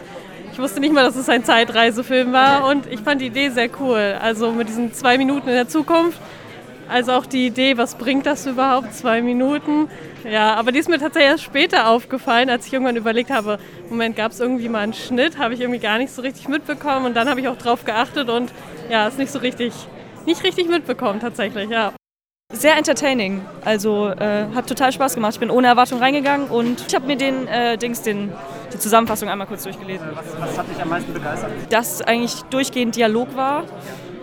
[0.52, 3.68] Ich wusste nicht mal, dass es ein Zeitreisefilm war und ich fand die Idee sehr
[3.80, 4.16] cool.
[4.20, 6.20] Also mit diesen zwei Minuten in der Zukunft,
[6.88, 9.88] also auch die Idee, was bringt das überhaupt, zwei Minuten.
[10.22, 13.58] Ja, aber die ist mir tatsächlich erst später aufgefallen, als ich irgendwann überlegt habe,
[13.88, 17.06] Moment, gab es irgendwie mal einen Schnitt, habe ich irgendwie gar nicht so richtig mitbekommen
[17.06, 18.52] und dann habe ich auch drauf geachtet und
[18.88, 19.72] ja, ist nicht so richtig,
[20.24, 21.94] nicht richtig mitbekommen tatsächlich, ja.
[22.52, 23.42] Sehr entertaining.
[23.64, 25.34] Also äh, hat total Spaß gemacht.
[25.34, 28.32] Ich bin ohne Erwartung reingegangen und ich habe mir den äh, Dings, den,
[28.72, 30.06] die Zusammenfassung einmal kurz durchgelesen.
[30.14, 31.50] Was, was hat dich am meisten begeistert?
[31.70, 33.64] Dass eigentlich durchgehend Dialog war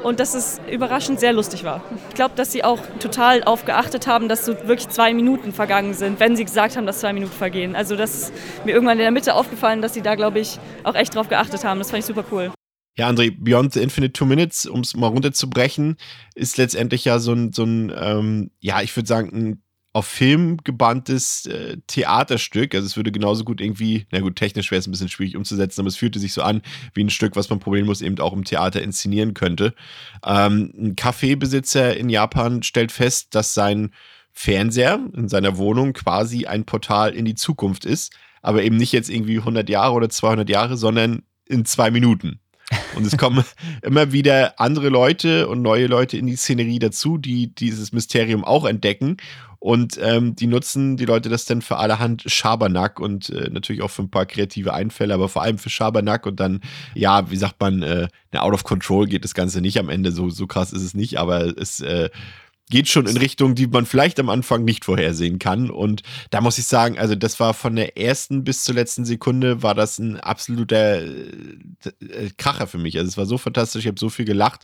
[0.04, 1.82] und dass es überraschend sehr lustig war.
[2.10, 5.94] Ich glaube, dass sie auch total darauf geachtet haben, dass so wirklich zwei Minuten vergangen
[5.94, 7.78] sind, wenn sie gesagt haben, dass zwei Minuten vergehen.
[7.78, 8.34] Also das ist
[8.66, 11.63] mir irgendwann in der Mitte aufgefallen, dass sie da, glaube ich, auch echt drauf geachtet
[11.63, 11.80] haben.
[11.80, 12.52] Das fand ich super cool.
[12.97, 15.97] Ja, André, Beyond the Infinite Two Minutes, um es mal runterzubrechen,
[16.33, 19.63] ist letztendlich ja so ein, so ein ähm, ja, ich würde sagen, ein
[19.97, 22.75] auf Film gebanntes äh, Theaterstück.
[22.75, 25.81] Also es würde genauso gut irgendwie, na gut, technisch wäre es ein bisschen schwierig umzusetzen,
[25.81, 26.62] aber es fühlte sich so an
[26.93, 29.73] wie ein Stück, was man problemlos eben auch im Theater inszenieren könnte.
[30.23, 33.91] Ähm, ein Kaffeebesitzer in Japan stellt fest, dass sein
[34.33, 39.10] Fernseher in seiner Wohnung quasi ein Portal in die Zukunft ist, aber eben nicht jetzt
[39.10, 42.39] irgendwie 100 Jahre oder 200 Jahre, sondern in zwei Minuten.
[42.95, 43.45] Und es kommen
[43.82, 48.65] immer wieder andere Leute und neue Leute in die Szenerie dazu, die dieses Mysterium auch
[48.65, 49.17] entdecken.
[49.60, 53.89] Und ähm, die nutzen die Leute das dann für allerhand Schabernack und äh, natürlich auch
[53.89, 56.62] für ein paar kreative Einfälle, aber vor allem für Schabernack und dann,
[56.93, 60.12] ja, wie sagt man, äh, out of control geht das Ganze nicht am Ende.
[60.12, 62.10] So, so krass ist es nicht, aber es äh,
[62.69, 65.69] geht schon in Richtung, die man vielleicht am Anfang nicht vorhersehen kann.
[65.69, 66.01] Und
[66.32, 69.73] da muss ich sagen, also das war von der ersten bis zur letzten Sekunde war
[69.73, 71.12] das ein absoluter äh,
[72.01, 72.97] äh, Kracher für mich.
[72.97, 74.63] Also es war so fantastisch, ich habe so viel gelacht.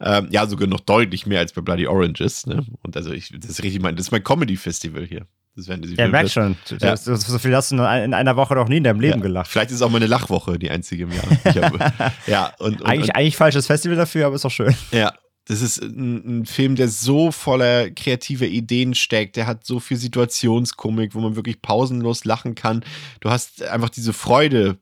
[0.00, 2.46] Ähm, ja, sogar noch deutlich mehr als bei Bloody Oranges.
[2.46, 2.64] Ne?
[2.82, 5.26] Und also ich, das ist richtig mein, das ist mein Comedy-Festival hier.
[5.56, 6.56] Das werden die ja, merk schon.
[6.80, 6.96] Ja.
[6.96, 9.22] So, viel hast du in einer Woche noch nie in deinem Leben ja.
[9.22, 9.50] gelacht.
[9.50, 11.24] Vielleicht ist es auch meine Lachwoche die einzige im Jahr.
[11.44, 14.72] Hab, ja, und, und, eigentlich, und, eigentlich falsches Festival dafür, aber ist doch schön.
[14.92, 15.12] Ja,
[15.48, 19.36] das ist ein, ein, Film, der so voller kreativer Ideen steckt.
[19.36, 22.84] Der hat so viel Situationskomik, wo man wirklich pausenlos lachen kann.
[23.20, 24.78] Du hast einfach diese Freude,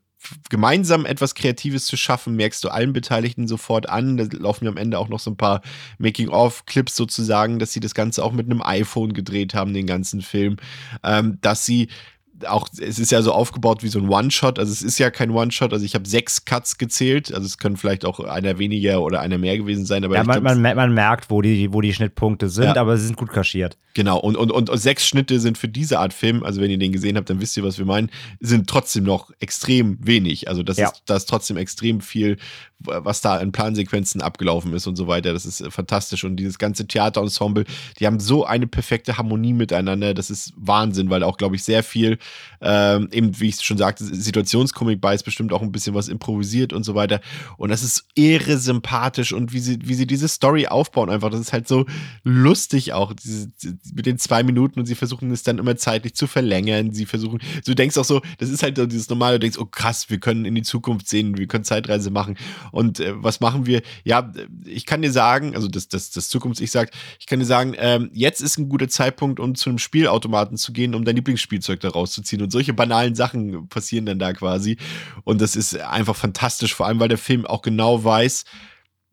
[0.49, 4.17] gemeinsam etwas Kreatives zu schaffen, merkst du allen Beteiligten sofort an.
[4.17, 5.61] Da laufen ja am Ende auch noch so ein paar
[5.99, 10.57] Making-of-Clips sozusagen, dass sie das Ganze auch mit einem iPhone gedreht haben, den ganzen Film.
[11.01, 11.87] Ähm, dass sie
[12.45, 14.59] auch, es ist ja so aufgebaut wie so ein One-Shot.
[14.59, 15.73] Also es ist ja kein One-Shot.
[15.73, 17.33] Also ich habe sechs Cuts gezählt.
[17.33, 20.03] Also es können vielleicht auch einer weniger oder einer mehr gewesen sein.
[20.03, 22.75] Aber ja, man, glaub, man, man, merkt, wo die, wo die Schnittpunkte sind, ja.
[22.75, 23.77] aber sie sind gut kaschiert.
[23.93, 24.19] Genau.
[24.19, 27.17] Und, und, und, sechs Schnitte sind für diese Art Film, also wenn ihr den gesehen
[27.17, 30.47] habt, dann wisst ihr, was wir meinen, sind trotzdem noch extrem wenig.
[30.47, 30.89] Also das, ja.
[30.89, 32.37] ist, das ist trotzdem extrem viel,
[32.79, 35.33] was da in Plansequenzen abgelaufen ist und so weiter.
[35.33, 36.23] Das ist fantastisch.
[36.23, 37.65] Und dieses ganze Theaterensemble,
[37.99, 40.13] die haben so eine perfekte Harmonie miteinander.
[40.13, 42.19] Das ist Wahnsinn, weil auch, glaube ich, sehr viel
[42.61, 46.73] ähm, eben, wie ich schon sagte, Situationskomik bei ist bestimmt auch ein bisschen was improvisiert
[46.73, 47.19] und so weiter.
[47.57, 51.39] Und das ist irre sympathisch und wie sie, wie sie diese Story aufbauen, einfach, das
[51.39, 51.85] ist halt so
[52.23, 53.47] lustig auch, diese,
[53.93, 56.91] mit den zwei Minuten und sie versuchen es dann immer zeitlich zu verlängern.
[56.93, 59.65] Sie versuchen, du denkst auch so, das ist halt so dieses normale, du denkst, oh
[59.65, 62.37] krass, wir können in die Zukunft sehen, wir können Zeitreise machen.
[62.71, 63.81] Und äh, was machen wir?
[64.03, 64.31] Ja,
[64.65, 68.09] ich kann dir sagen, also das, das, das Zukunfts-Ich sagt, ich kann dir sagen, ähm,
[68.13, 71.89] jetzt ist ein guter Zeitpunkt, um zu einem Spielautomaten zu gehen, um dein Lieblingsspielzeug da
[71.89, 74.77] rauszuziehen und solche banalen Sachen passieren dann da quasi.
[75.23, 78.45] Und das ist einfach fantastisch, vor allem weil der Film auch genau weiß,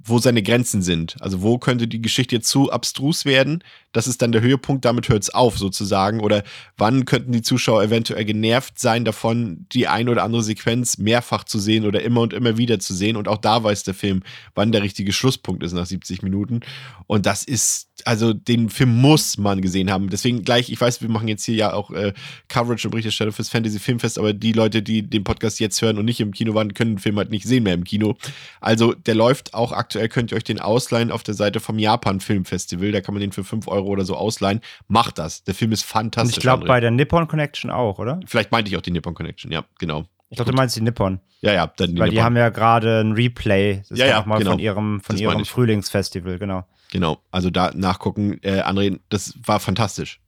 [0.04, 1.16] wo seine Grenzen sind.
[1.20, 3.62] Also wo könnte die Geschichte zu abstrus werden,
[3.94, 6.20] das ist dann der Höhepunkt, damit hört es auf sozusagen.
[6.20, 6.42] Oder
[6.76, 11.60] wann könnten die Zuschauer eventuell genervt sein davon, die ein oder andere Sequenz mehrfach zu
[11.60, 13.16] sehen oder immer und immer wieder zu sehen.
[13.16, 14.22] Und auch da weiß der Film,
[14.56, 16.60] wann der richtige Schlusspunkt ist nach 70 Minuten.
[17.06, 20.10] Und das ist, also den Film muss man gesehen haben.
[20.10, 22.12] Deswegen gleich, ich weiß, wir machen jetzt hier ja auch äh,
[22.48, 26.04] Coverage und Berichterstattung fürs Fantasy Filmfest, aber die Leute, die den Podcast jetzt hören und
[26.04, 28.16] nicht im Kino waren, können den Film halt nicht sehen mehr im Kino.
[28.60, 32.20] Also der läuft auch aktuell, könnt ihr euch den ausleihen auf der Seite vom Japan
[32.20, 32.92] Filmfestival.
[32.92, 34.61] Da kann man den für 5 Euro oder so ausleihen.
[34.88, 35.44] Macht das.
[35.44, 36.35] Der Film ist fantastisch.
[36.35, 38.20] Und ich glaube bei der Nippon Connection auch, oder?
[38.26, 40.04] Vielleicht meinte ich auch die Nippon Connection, ja, genau.
[40.30, 41.20] Ich glaube, du meinst die Nippon.
[41.42, 43.83] Ja, ja, dann die Weil die haben ja gerade ein Replay.
[43.88, 44.52] Das ja, ja, auch mal genau.
[44.52, 46.64] von ihrem, von ihrem Frühlingsfestival, genau.
[46.90, 48.38] Genau, also da nachgucken.
[48.42, 50.20] Äh, André, das war fantastisch.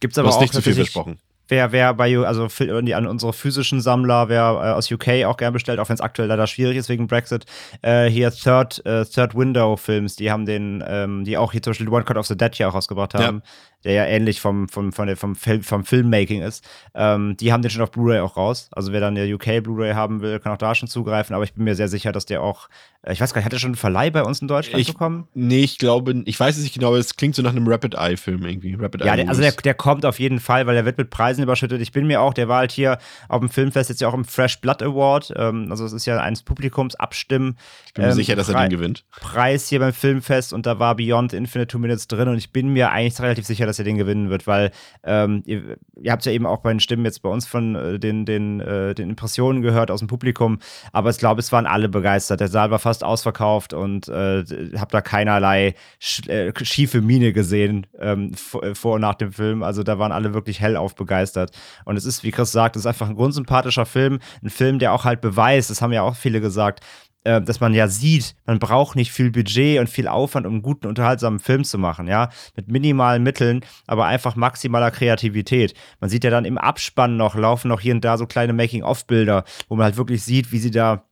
[0.00, 1.18] Gibt es aber auch nicht zu viel versprochen.
[1.48, 5.78] Wer, wer bei, also an unsere physischen Sammler, wer äh, aus UK auch gern bestellt,
[5.78, 7.44] auch wenn es aktuell leider schwierig ist wegen Brexit,
[7.82, 11.72] äh, hier Third, äh, Third Window Films, die haben den, ähm, die auch hier zum
[11.72, 13.42] Beispiel One Cut of the Dead hier auch rausgebracht haben.
[13.44, 13.50] Ja
[13.86, 16.68] der ja ähnlich vom, vom, von der, vom, Film, vom Filmmaking ist.
[16.94, 18.68] Ähm, die haben den schon auf Blu-ray auch raus.
[18.72, 21.36] Also wer dann der UK Blu-ray haben will, kann auch da schon zugreifen.
[21.36, 22.68] Aber ich bin mir sehr sicher, dass der auch,
[23.02, 24.88] äh, ich weiß gar nicht, hat der schon einen Verleih bei uns in Deutschland ich,
[24.88, 25.28] bekommen?
[25.34, 27.94] Nee, ich glaube, ich weiß es nicht genau, aber es klingt so nach einem Rapid
[27.94, 28.74] Eye Film irgendwie.
[28.74, 31.44] Rapid ja, der, also der, der kommt auf jeden Fall, weil der wird mit Preisen
[31.44, 31.80] überschüttet.
[31.80, 34.24] Ich bin mir auch, der war halt hier auf dem Filmfest jetzt ja auch im
[34.24, 35.32] Fresh Blood Award.
[35.36, 37.56] Ähm, also es ist ja eines Publikums abstimmen.
[37.86, 39.04] Ich bin mir ähm, sicher, dass er den gewinnt.
[39.20, 42.70] Preis hier beim Filmfest und da war Beyond Infinite Two Minutes drin und ich bin
[42.70, 44.70] mir eigentlich relativ sicher, dass dass er den gewinnen wird, weil
[45.04, 47.98] ähm, ihr, ihr habt ja eben auch bei den Stimmen jetzt bei uns von äh,
[47.98, 50.58] den, den, äh, den Impressionen gehört aus dem Publikum,
[50.92, 52.40] aber ich glaube, es waren alle begeistert.
[52.40, 54.44] Der Saal war fast ausverkauft und äh,
[54.76, 59.62] habe da keinerlei sch äh, schiefe Miene gesehen ähm, äh, vor und nach dem Film.
[59.62, 61.50] Also da waren alle wirklich hellauf begeistert.
[61.84, 64.92] Und es ist, wie Chris sagt, es ist einfach ein grundsympathischer Film, ein Film, der
[64.92, 66.80] auch halt beweist, das haben ja auch viele gesagt,
[67.26, 70.62] äh, dass man ja sieht, man braucht nicht viel Budget und viel Aufwand, um einen
[70.62, 75.74] guten, unterhaltsamen Film zu machen, ja, mit minimalen Mitteln, aber einfach maximaler Kreativität.
[76.00, 79.44] Man sieht ja dann im Abspann noch, laufen noch hier und da so kleine Making-of-Bilder,
[79.68, 81.04] wo man halt wirklich sieht, wie sie da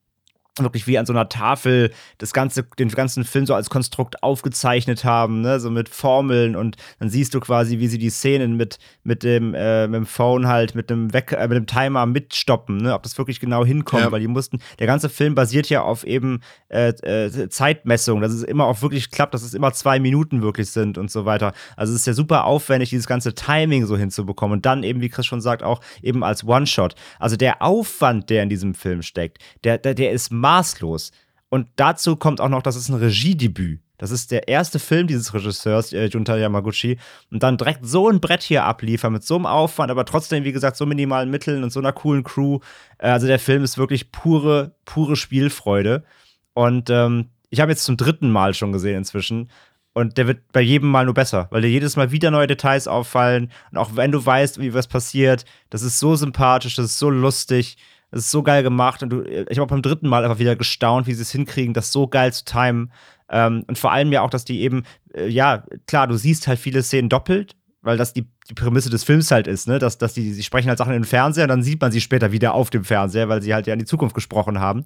[0.62, 5.04] wirklich wie an so einer Tafel das ganze, den ganzen Film so als Konstrukt aufgezeichnet
[5.04, 5.58] haben, ne?
[5.58, 9.54] so mit Formeln und dann siehst du quasi, wie sie die Szenen mit, mit, dem,
[9.54, 12.94] äh, mit dem Phone halt, mit dem, Weck, äh, mit dem Timer mitstoppen, ne?
[12.94, 14.12] ob das wirklich genau hinkommt, ja.
[14.12, 18.44] weil die mussten, der ganze Film basiert ja auf eben äh, äh, Zeitmessung, dass es
[18.44, 21.52] immer auch wirklich klappt, dass es immer zwei Minuten wirklich sind und so weiter.
[21.76, 25.08] Also es ist ja super aufwendig, dieses ganze Timing so hinzubekommen und dann eben, wie
[25.08, 26.94] Chris schon sagt, auch eben als One-Shot.
[27.18, 31.10] Also der Aufwand, der in diesem Film steckt, der, der, der ist maßlos.
[31.48, 33.80] Und dazu kommt auch noch, das ist ein Regiedebüt.
[33.96, 36.98] Das ist der erste Film dieses Regisseurs, äh, Junta Yamaguchi.
[37.30, 40.52] Und dann direkt so ein Brett hier abliefern, mit so einem Aufwand, aber trotzdem, wie
[40.52, 42.58] gesagt, so minimalen Mitteln und so einer coolen Crew.
[42.98, 46.04] Äh, also der Film ist wirklich pure, pure Spielfreude.
[46.52, 49.48] Und ähm, ich habe jetzt zum dritten Mal schon gesehen inzwischen.
[49.94, 52.88] Und der wird bei jedem Mal nur besser, weil dir jedes Mal wieder neue Details
[52.88, 53.50] auffallen.
[53.70, 57.10] Und auch wenn du weißt, wie was passiert, das ist so sympathisch, das ist so
[57.10, 57.76] lustig.
[58.14, 61.06] Es ist so geil gemacht und du, ich habe beim dritten Mal einfach wieder gestaunt,
[61.06, 62.92] wie sie es hinkriegen, das so geil zu timen.
[63.28, 66.58] Ähm, und vor allem ja auch, dass die eben, äh, ja, klar, du siehst halt
[66.58, 69.78] viele Szenen doppelt, weil das die, die Prämisse des Films halt ist, ne?
[69.78, 72.00] Dass, dass die, sie sprechen halt Sachen in den Fernseher und dann sieht man sie
[72.00, 74.84] später wieder auf dem Fernseher, weil sie halt ja in die Zukunft gesprochen haben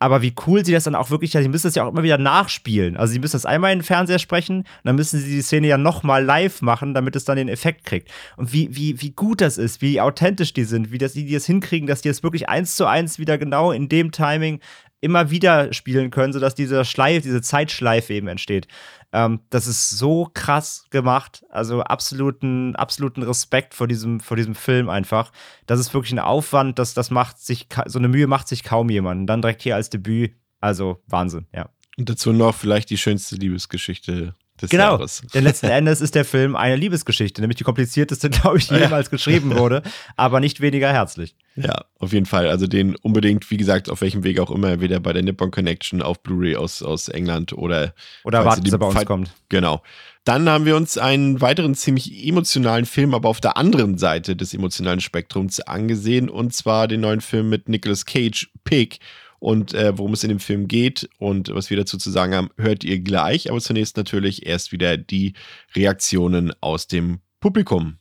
[0.00, 2.18] aber wie cool sie das dann auch wirklich, sie müssen das ja auch immer wieder
[2.18, 2.96] nachspielen.
[2.96, 5.78] Also sie müssen das einmal in den Fernseher sprechen, dann müssen sie die Szene ja
[5.78, 8.10] nochmal live machen, damit es dann den Effekt kriegt.
[8.36, 11.46] Und wie, wie, wie gut das ist, wie authentisch die sind, wie das, die das
[11.46, 14.60] hinkriegen, dass die es wirklich eins zu eins wieder genau in dem Timing
[15.00, 18.66] immer wieder spielen können, sodass dieser Schleif, diese Zeitschleife eben entsteht.
[19.12, 21.44] Ähm, das ist so krass gemacht.
[21.50, 25.32] Also absoluten, absoluten Respekt vor diesem, vor diesem Film einfach.
[25.66, 28.90] Das ist wirklich ein Aufwand, das, das macht sich, so eine Mühe macht sich kaum
[28.90, 29.22] jemand.
[29.22, 30.34] Und dann direkt hier als Debüt.
[30.60, 31.70] Also Wahnsinn, ja.
[31.96, 34.92] Und dazu noch vielleicht die schönste Liebesgeschichte des genau.
[34.92, 35.22] Jahres.
[35.32, 39.10] Denn letzten Endes ist der Film eine Liebesgeschichte, nämlich die komplizierteste, glaube ich, die jemals
[39.10, 39.82] geschrieben wurde,
[40.16, 41.34] aber nicht weniger herzlich.
[41.56, 42.48] Ja, auf jeden Fall.
[42.48, 46.02] Also den unbedingt, wie gesagt, auf welchem Weg auch immer, entweder bei der Nippon Connection
[46.02, 47.94] auf Blu-ray aus, aus England oder
[48.24, 49.30] oder warten, bis er bei uns kommt.
[49.48, 49.82] Genau.
[50.24, 54.52] Dann haben wir uns einen weiteren ziemlich emotionalen Film, aber auf der anderen Seite des
[54.52, 58.98] emotionalen Spektrums angesehen, und zwar den neuen Film mit Nicolas Cage, Pig
[59.38, 62.50] und äh, worum es in dem Film geht und was wir dazu zu sagen haben,
[62.56, 63.50] hört ihr gleich.
[63.50, 65.34] Aber zunächst natürlich erst wieder die
[65.74, 67.98] Reaktionen aus dem Publikum.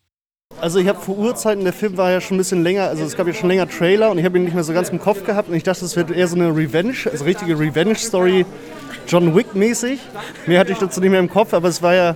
[0.60, 3.16] Also ich habe vor Urzeiten, der Film war ja schon ein bisschen länger, also es
[3.16, 5.24] gab ja schon länger Trailer und ich habe ihn nicht mehr so ganz im Kopf
[5.24, 8.46] gehabt und ich dachte, es wird eher so eine Revenge, also richtige Revenge-Story,
[9.08, 10.00] John Wick-mäßig.
[10.48, 12.16] Mehr hatte ich dazu nicht mehr im Kopf, aber es war ja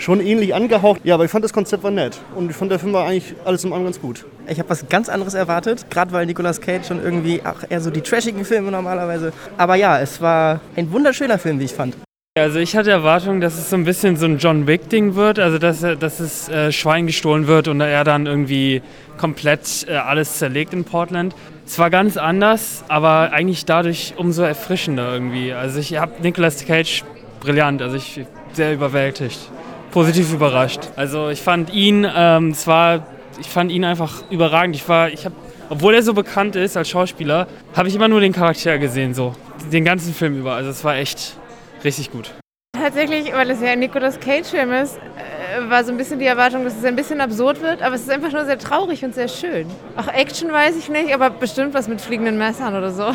[0.00, 1.02] schon ähnlich angehaucht.
[1.04, 3.34] Ja, aber ich fand das Konzept war nett und ich fand der Film war eigentlich
[3.44, 4.24] alles im allem ganz gut.
[4.48, 7.90] Ich habe was ganz anderes erwartet, gerade weil Nicolas Cage schon irgendwie auch eher so
[7.90, 9.32] die trashigen Filme normalerweise.
[9.58, 11.96] Aber ja, es war ein wunderschöner Film, wie ich fand.
[12.38, 15.58] Also ich hatte Erwartungen, dass es so ein bisschen so ein John Wick-Ding wird, also
[15.58, 18.82] dass, dass es äh, Schwein gestohlen wird und er dann irgendwie
[19.18, 21.34] komplett äh, alles zerlegt in Portland.
[21.66, 25.52] Es war ganz anders, aber eigentlich dadurch umso erfrischender irgendwie.
[25.52, 27.04] Also ich habe Nicolas Cage
[27.40, 29.50] brillant, also ich sehr überwältigt
[29.90, 30.80] positiv überrascht.
[30.96, 33.06] Also ich fand ihn, ähm, zwar,
[33.40, 34.76] ich fand ihn einfach überragend.
[34.76, 35.34] Ich war, ich habe,
[35.68, 39.34] obwohl er so bekannt ist als Schauspieler, habe ich immer nur den Charakter gesehen, so
[39.72, 40.54] den ganzen Film über.
[40.54, 41.36] Also es war echt
[41.84, 42.30] richtig gut.
[42.72, 44.98] Tatsächlich, weil es ja ein Nicolas Cage-Film ist,
[45.68, 48.10] war so ein bisschen die Erwartung, dass es ein bisschen absurd wird, aber es ist
[48.10, 49.66] einfach nur sehr traurig und sehr schön.
[49.96, 53.04] Auch Action weiß ich nicht, aber bestimmt was mit fliegenden Messern oder so.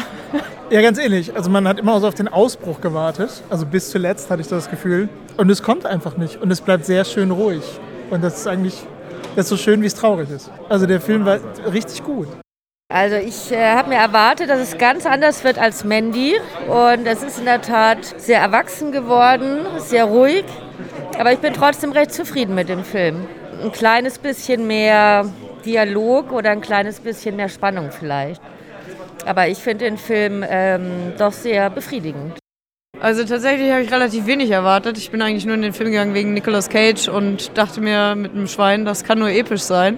[0.71, 1.35] Ja, ganz ähnlich.
[1.35, 3.43] Also man hat immer so auf den Ausbruch gewartet.
[3.51, 5.09] Also bis zuletzt hatte ich das Gefühl.
[5.37, 6.41] Und es kommt einfach nicht.
[6.41, 7.61] Und es bleibt sehr schön ruhig.
[8.09, 8.83] Und das ist eigentlich
[9.35, 10.49] das ist so schön, wie es traurig ist.
[10.69, 12.29] Also der Film war richtig gut.
[12.87, 16.35] Also ich äh, habe mir erwartet, dass es ganz anders wird als Mandy.
[16.69, 20.45] Und es ist in der Tat sehr erwachsen geworden, sehr ruhig.
[21.17, 23.27] Aber ich bin trotzdem recht zufrieden mit dem Film.
[23.63, 25.25] Ein kleines bisschen mehr
[25.65, 28.41] Dialog oder ein kleines bisschen mehr Spannung vielleicht.
[29.25, 32.37] Aber ich finde den Film ähm, doch sehr befriedigend.
[32.99, 34.97] Also tatsächlich habe ich relativ wenig erwartet.
[34.97, 38.33] Ich bin eigentlich nur in den Film gegangen wegen Nicolas Cage und dachte mir mit
[38.33, 39.97] einem Schwein, das kann nur episch sein.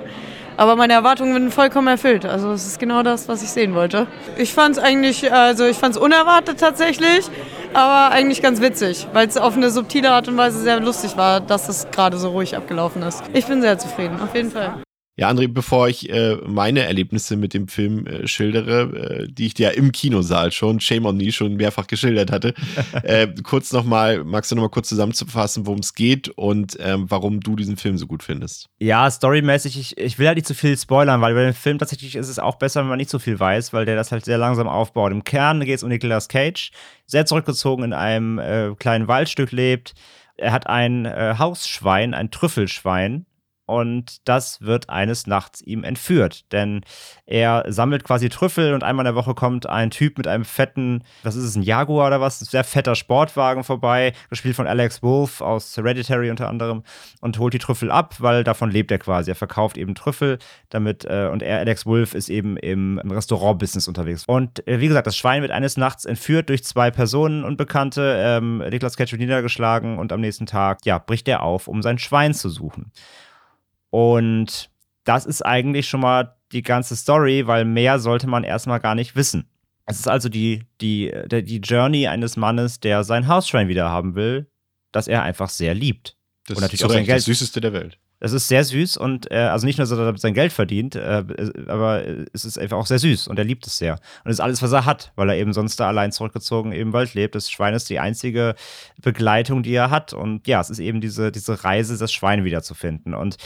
[0.58, 2.26] Aber meine Erwartungen werden vollkommen erfüllt.
[2.26, 4.08] Also es ist genau das, was ich sehen wollte.
[4.38, 7.30] Ich fand es eigentlich, also ich fand es unerwartet tatsächlich.
[7.78, 11.40] Aber eigentlich ganz witzig, weil es auf eine subtile Art und Weise sehr lustig war,
[11.40, 13.22] dass es gerade so ruhig abgelaufen ist.
[13.34, 14.82] Ich bin sehr zufrieden, auf jeden Fall.
[15.20, 19.56] Ja, André, bevor ich äh, meine Erlebnisse mit dem Film äh, schildere, äh, die ich
[19.56, 22.54] dir ja im Kinosaal schon, Shame on Me, schon mehrfach geschildert hatte,
[23.02, 27.56] äh, kurz nochmal, magst du nochmal kurz zusammenzufassen, worum es geht und ähm, warum du
[27.56, 28.70] diesen Film so gut findest?
[28.78, 32.16] Ja, storymäßig, ich, ich will halt nicht zu viel spoilern, weil bei dem Film tatsächlich
[32.16, 34.38] ist es auch besser, wenn man nicht so viel weiß, weil der das halt sehr
[34.38, 35.12] langsam aufbaut.
[35.12, 36.72] Im Kern geht es um Nicolas Cage,
[37.08, 39.96] sehr zurückgezogen in einem äh, kleinen Waldstück lebt.
[40.36, 43.26] Er hat ein äh, Hausschwein, ein Trüffelschwein,
[43.68, 46.82] und das wird eines Nachts ihm entführt, denn
[47.26, 51.04] er sammelt quasi Trüffel und einmal in der Woche kommt ein Typ mit einem fetten,
[51.24, 55.04] was ist es, ein Jaguar oder was, ein sehr fetter Sportwagen vorbei, gespielt von Alex
[55.04, 56.84] Wolf aus Hereditary unter anderem
[57.20, 59.32] und holt die Trüffel ab, weil davon lebt er quasi.
[59.32, 64.24] Er verkauft eben Trüffel damit äh, und er, Alex Wolf, ist eben im, Restaurant-Business unterwegs.
[64.28, 68.16] Und äh, wie gesagt, das Schwein wird eines Nachts entführt durch zwei Personen, Unbekannte.
[68.18, 72.34] Ähm, Niklas wird niedergeschlagen und am nächsten Tag, ja, bricht er auf, um sein Schwein
[72.34, 72.92] zu suchen.
[73.90, 74.70] Und
[75.04, 79.16] das ist eigentlich schon mal die ganze Story, weil mehr sollte man erstmal gar nicht
[79.16, 79.50] wissen.
[79.86, 84.52] Es ist also die, die, die Journey eines Mannes, der sein Hausschwein wieder haben will,
[84.92, 86.18] das er einfach sehr liebt.
[86.46, 87.20] Das und natürlich ist auch sein Geld.
[87.20, 88.00] das Süßeste der Welt.
[88.20, 90.96] Es ist sehr süß und äh, also nicht nur, dass er damit sein Geld verdient,
[90.96, 91.24] äh,
[91.68, 92.04] aber
[92.34, 93.94] es ist einfach auch sehr süß und er liebt es sehr.
[93.94, 96.94] Und das ist alles, was er hat, weil er eben sonst da allein zurückgezogen im
[96.94, 97.36] Wald lebt.
[97.36, 98.56] Das Schwein ist die einzige
[99.02, 100.14] Begleitung, die er hat.
[100.14, 103.14] Und ja, es ist eben diese, diese Reise, das Schwein wiederzufinden.
[103.14, 103.38] Und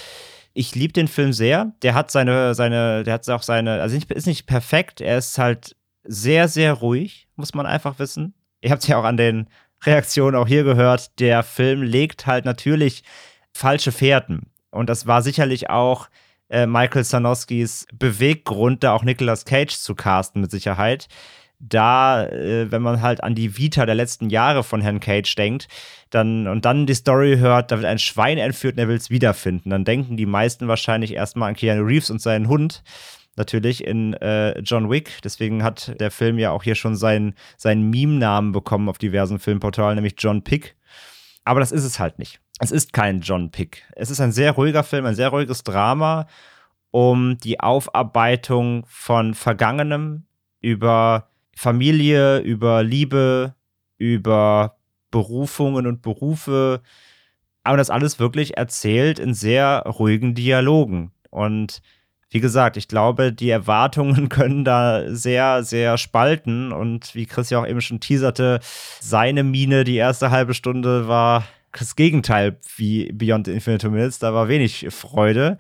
[0.54, 1.74] ich liebe den Film sehr.
[1.82, 5.76] Der hat seine, seine, der hat auch seine, also ist nicht perfekt, er ist halt
[6.04, 8.34] sehr, sehr ruhig, muss man einfach wissen.
[8.62, 9.48] Ihr habt es ja auch an den
[9.84, 11.20] Reaktionen auch hier gehört.
[11.20, 13.04] Der Film legt halt natürlich
[13.54, 14.51] falsche Fährten.
[14.72, 16.10] Und das war sicherlich auch
[16.50, 21.08] äh, Michael Sanowskis Beweggrund, da auch Nicolas Cage zu casten, mit Sicherheit.
[21.60, 25.68] Da, äh, wenn man halt an die Vita der letzten Jahre von Herrn Cage denkt,
[26.10, 29.12] dann und dann die Story hört, da wird ein Schwein entführt und er will es
[29.12, 32.84] wiederfinden, dann denken die meisten wahrscheinlich erstmal an Keanu Reeves und seinen Hund
[33.36, 35.20] natürlich in äh, John Wick.
[35.24, 39.96] Deswegen hat der Film ja auch hier schon seinen, seinen Meme-Namen bekommen auf diversen Filmportalen,
[39.96, 40.76] nämlich John Pick.
[41.44, 43.84] Aber das ist es halt nicht es ist kein John Pick.
[43.96, 46.28] Es ist ein sehr ruhiger Film, ein sehr ruhiges Drama
[46.92, 50.26] um die Aufarbeitung von Vergangenem
[50.60, 53.56] über Familie, über Liebe,
[53.98, 54.76] über
[55.10, 56.82] Berufungen und Berufe.
[57.64, 61.12] Aber das alles wirklich erzählt in sehr ruhigen Dialogen.
[61.30, 61.82] Und
[62.30, 66.72] wie gesagt, ich glaube, die Erwartungen können da sehr, sehr spalten.
[66.72, 68.60] Und wie Chris ja auch eben schon teaserte,
[69.00, 71.44] seine Mine die erste halbe Stunde war
[71.78, 74.20] das Gegenteil wie Beyond Infinite Minutes.
[74.20, 75.58] Da war wenig Freude.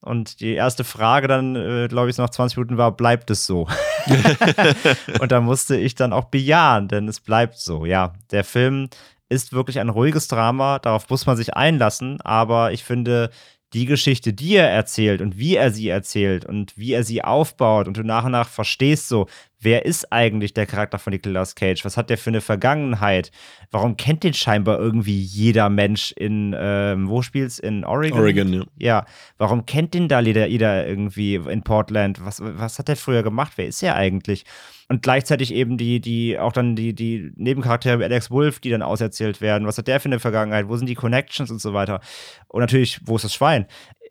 [0.00, 3.66] Und die erste Frage dann, äh, glaube ich, nach 20 Minuten war, bleibt es so?
[5.20, 7.84] und da musste ich dann auch bejahen, denn es bleibt so.
[7.84, 8.88] Ja, der Film
[9.28, 13.30] ist wirklich ein ruhiges Drama, darauf muss man sich einlassen, aber ich finde,
[13.74, 17.86] die Geschichte, die er erzählt und wie er sie erzählt und wie er sie aufbaut
[17.86, 19.26] und du nach und nach verstehst so,
[19.60, 21.84] wer ist eigentlich der Charakter von Nicolas Cage?
[21.84, 23.30] Was hat der für eine Vergangenheit?
[23.70, 27.58] Warum kennt den scheinbar irgendwie jeder Mensch in, ähm, wo spielt's?
[27.58, 28.20] In Oregon?
[28.20, 28.64] Oregon, ja.
[28.76, 32.24] Ja, warum kennt den da jeder, jeder irgendwie in Portland?
[32.24, 33.52] Was, was hat der früher gemacht?
[33.56, 34.44] Wer ist er eigentlich?
[34.90, 38.80] Und gleichzeitig eben die, die, auch dann die, die Nebencharaktere wie Alex Wolf, die dann
[38.80, 39.66] auserzählt werden.
[39.66, 40.66] Was hat der für eine Vergangenheit?
[40.68, 42.00] Wo sind die Connections und so weiter?
[42.46, 43.66] Und natürlich, wo ist das Schwein?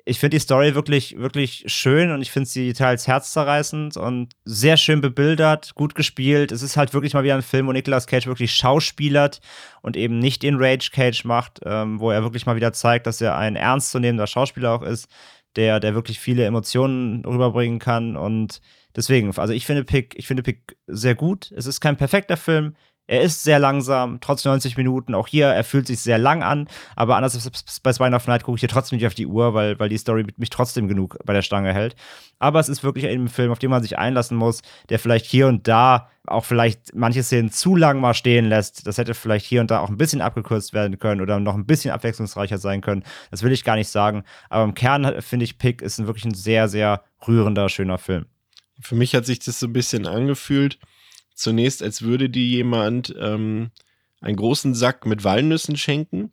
[0.08, 4.78] Ich finde die Story wirklich, wirklich schön und ich finde sie teils herzzerreißend und sehr
[4.78, 6.54] schön bebildert, gut gespielt.
[6.54, 9.42] Es ist halt wirklich mal wieder ein Film, wo Nicolas Cage wirklich schauspielert
[9.82, 13.20] und eben nicht den Rage Cage macht, ähm, wo er wirklich mal wieder zeigt, dass
[13.20, 15.10] er ein ernstzunehmender Schauspieler auch ist,
[15.58, 18.62] der, der wirklich viele Emotionen rüberbringen kann und
[18.96, 21.52] deswegen, also ich finde Pick, ich finde Pick sehr gut.
[21.56, 22.76] Es ist kein perfekter Film,
[23.08, 25.16] er ist sehr langsam, trotz 90 Minuten.
[25.16, 26.68] Auch hier, er fühlt sich sehr lang an.
[26.98, 29.54] Aber anders als bei Swine of Night gucke ich hier trotzdem nicht auf die Uhr,
[29.54, 31.96] weil, weil die Story mich trotzdem genug bei der Stange hält.
[32.38, 35.48] Aber es ist wirklich ein Film, auf den man sich einlassen muss, der vielleicht hier
[35.48, 38.86] und da auch vielleicht manche Szenen zu lang mal stehen lässt.
[38.86, 41.66] Das hätte vielleicht hier und da auch ein bisschen abgekürzt werden können oder noch ein
[41.66, 43.06] bisschen abwechslungsreicher sein können.
[43.32, 44.26] Das will ich gar nicht sagen.
[44.50, 48.26] Aber im Kern finde ich, Pick ist wirklich ein sehr, sehr rührender, schöner Film.
[48.82, 50.78] Für mich hat sich das so ein bisschen angefühlt
[51.38, 53.72] zunächst, als würde dir jemand ähm,
[54.22, 56.32] einen großen Sack mit Walnüssen schenken,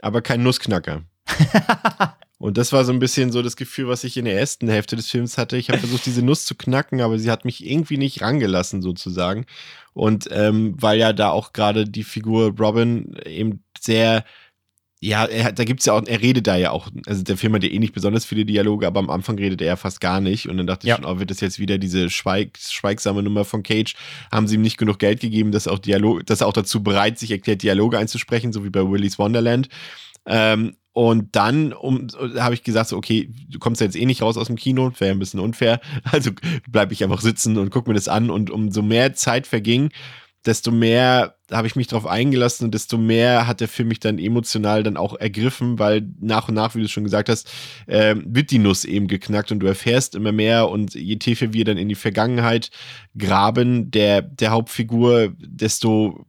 [0.00, 1.04] aber kein Nussknacker.
[2.38, 4.96] Und das war so ein bisschen so das Gefühl, was ich in der ersten Hälfte
[4.96, 5.58] des Films hatte.
[5.58, 9.44] Ich habe versucht, diese Nuss zu knacken, aber sie hat mich irgendwie nicht rangelassen, sozusagen.
[9.92, 14.24] Und ähm, weil ja da auch gerade die Figur Robin eben sehr
[15.02, 17.62] Ja, er, da gibt's ja auch, er redet da ja auch, also der Film hat
[17.64, 20.46] ja eh nicht besonders viele Dialoge, aber am Anfang redet er ja fast gar nicht.
[20.46, 20.96] Und dann dachte Ja.
[20.96, 23.94] ich schon, oh, wird das jetzt wieder diese Schweig, schweigsame Nummer von Cage?
[24.30, 27.18] Haben sie ihm nicht genug Geld gegeben, dass, auch Dialog, dass er auch dazu bereit
[27.18, 29.70] sich erklärt, Dialoge einzusprechen, so wie bei Willy's Wonderland.
[30.26, 34.20] Ähm, und dann um, habe ich gesagt, so, okay, du kommst ja jetzt eh nicht
[34.20, 35.80] raus aus dem Kino, wäre ein bisschen unfair.
[36.12, 36.32] Also
[36.68, 38.28] bleibe ich einfach sitzen und guck mir das an.
[38.28, 39.92] Und umso mehr Zeit verging,
[40.46, 44.18] desto mehr habe ich mich darauf eingelassen und desto mehr hat der Film mich dann
[44.18, 47.50] emotional dann auch ergriffen, weil nach und nach, wie du schon gesagt hast,
[47.88, 51.64] ähm, wird die Nuss eben geknackt und du erfährst immer mehr und je tiefer wir
[51.64, 52.70] dann in die Vergangenheit
[53.18, 56.24] graben der, der Hauptfigur, desto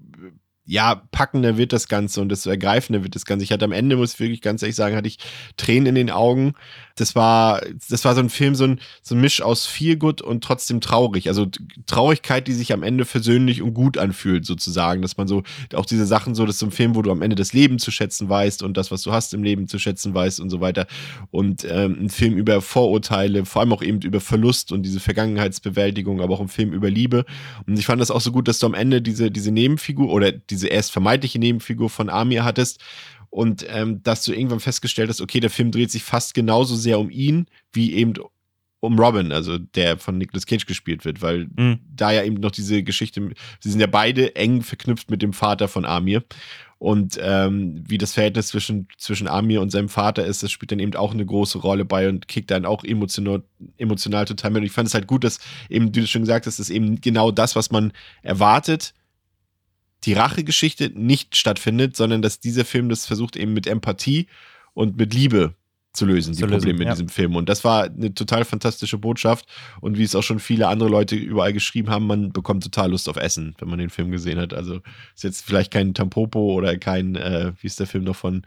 [0.66, 3.44] ja, packender wird das Ganze und desto ergreifender wird das Ganze.
[3.44, 5.18] Ich hatte am Ende, muss ich wirklich ganz ehrlich sagen, hatte ich
[5.58, 6.54] Tränen in den Augen.
[7.02, 10.44] Das war, das war so ein Film, so ein, so ein Misch aus gut und
[10.44, 11.28] trotzdem traurig.
[11.28, 11.48] Also
[11.88, 15.02] Traurigkeit, die sich am Ende versöhnlich und gut anfühlt, sozusagen.
[15.02, 15.42] Dass man so,
[15.74, 17.80] auch diese Sachen so, das ist so ein Film, wo du am Ende das Leben
[17.80, 20.62] zu schätzen weißt und das, was du hast im Leben zu schätzen weißt und so
[20.62, 20.86] weiter.
[21.32, 26.22] Und ähm, ein Film über Vorurteile, vor allem auch eben über Verlust und diese Vergangenheitsbewältigung,
[26.22, 27.26] aber auch ein Film über Liebe.
[27.66, 30.32] Und ich fand das auch so gut, dass du am Ende diese, diese Nebenfigur oder
[30.32, 32.80] diese erst vermeintliche Nebenfigur von Amir hattest
[33.32, 37.00] und ähm, dass du irgendwann festgestellt hast, okay, der Film dreht sich fast genauso sehr
[37.00, 38.14] um ihn, wie eben
[38.82, 41.80] um Robin, also der von Nicolas Cage gespielt wird, weil Mhm.
[41.96, 43.30] da ja eben noch diese Geschichte,
[43.60, 46.24] sie sind ja beide eng verknüpft mit dem Vater von Amir.
[46.78, 50.80] Und ähm, wie das Verhältnis zwischen, zwischen Amir und seinem Vater ist, das spielt dann
[50.80, 53.44] eben auch eine große Rolle bei und kickt dann auch emotional,
[53.78, 54.62] emotional total mit.
[54.62, 57.00] Und ich fand es halt gut, dass eben, wie du schon gesagt hast, dass eben
[57.00, 58.96] genau das, was man erwartet,
[60.04, 64.28] die Rachegeschichte nicht stattfindet, sondern dass dieser Film das versucht eben mit Empathie
[64.74, 65.56] und mit Liebe
[65.94, 66.94] zu lösen, die Zu lösen, Probleme in ja.
[66.94, 67.36] diesem Film.
[67.36, 69.46] Und das war eine total fantastische Botschaft.
[69.82, 73.10] Und wie es auch schon viele andere Leute überall geschrieben haben, man bekommt total Lust
[73.10, 74.54] auf Essen, wenn man den Film gesehen hat.
[74.54, 74.80] Also
[75.16, 78.44] ist jetzt vielleicht kein Tampopo oder kein, äh, wie ist der Film noch von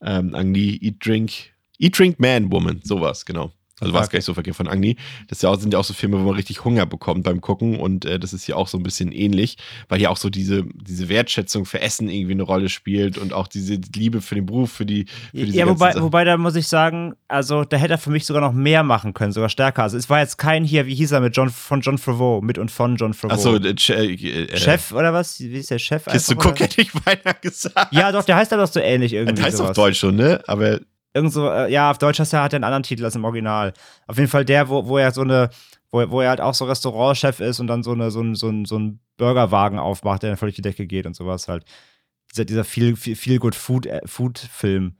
[0.00, 1.32] ähm, Ang Lee, Eat Drink,
[1.78, 3.52] Eat Drink Man Woman, sowas, genau.
[3.80, 4.96] Also war es gar nicht so verkehrt von Agni.
[5.28, 8.18] Das sind ja auch so Filme, wo man richtig Hunger bekommt beim Gucken und äh,
[8.18, 9.56] das ist hier auch so ein bisschen ähnlich,
[9.88, 13.46] weil hier auch so diese, diese Wertschätzung für Essen irgendwie eine Rolle spielt und auch
[13.48, 16.02] diese Liebe für den Beruf, für die für Ja, wobei, Sachen.
[16.02, 19.14] wobei da muss ich sagen, also da hätte er für mich sogar noch mehr machen
[19.14, 19.82] können, sogar stärker.
[19.82, 22.58] Also es war jetzt kein hier, wie hieß er mit John von John Favreau, mit
[22.58, 23.34] und von John Favreau.
[23.34, 25.40] Achso, äh, Che- äh, äh, Chef oder was?
[25.40, 26.04] Wie ist der Chef?
[26.04, 27.92] Kiste einfach, Cook hätte ich beinahe gesagt.
[27.92, 29.34] Ja, doch, der heißt aber doch so ähnlich irgendwie.
[29.36, 29.70] Das heißt sowas.
[29.70, 30.42] auf Deutsch schon, ne?
[30.46, 30.80] Aber
[31.12, 33.24] Irgend so, äh, ja, auf Deutsch hast er, hat er einen anderen Titel als im
[33.24, 33.72] Original.
[34.06, 35.50] Auf jeden Fall der, wo, wo er so eine,
[35.90, 38.48] wo, wo er halt auch so Restaurantchef ist und dann so, eine, so, ein, so,
[38.48, 41.64] ein, so ein Burgerwagen aufmacht, der dann völlig die Decke geht und sowas halt.
[42.30, 44.96] Dieser, dieser viel, viel, viel good Food, äh, Food-Film.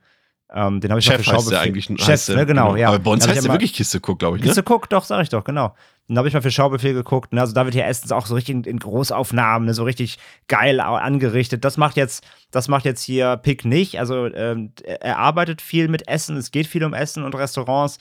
[0.53, 1.85] Ähm, den habe ich mal Chef für heißt Schaubefehl- der eigentlich.
[1.85, 2.89] Chef, heißt der, ne, genau, ja.
[2.89, 4.49] Aber bei uns heißt der wirklich Kiste Cook, glaube ich, ne?
[4.49, 5.75] Kiste Cook, doch, sag ich doch, genau.
[6.09, 7.33] Dann habe ich mal für Schaubefehl geguckt.
[7.33, 7.41] Ne?
[7.41, 9.75] Also da wird hier Essen auch so richtig in, in Großaufnahmen, ne?
[9.75, 11.65] so richtig geil angerichtet.
[11.65, 14.01] Das macht jetzt, das macht jetzt hier Pick nicht.
[14.01, 17.99] Also ähm, er arbeitet viel mit Essen, es geht viel um Essen und Restaurants,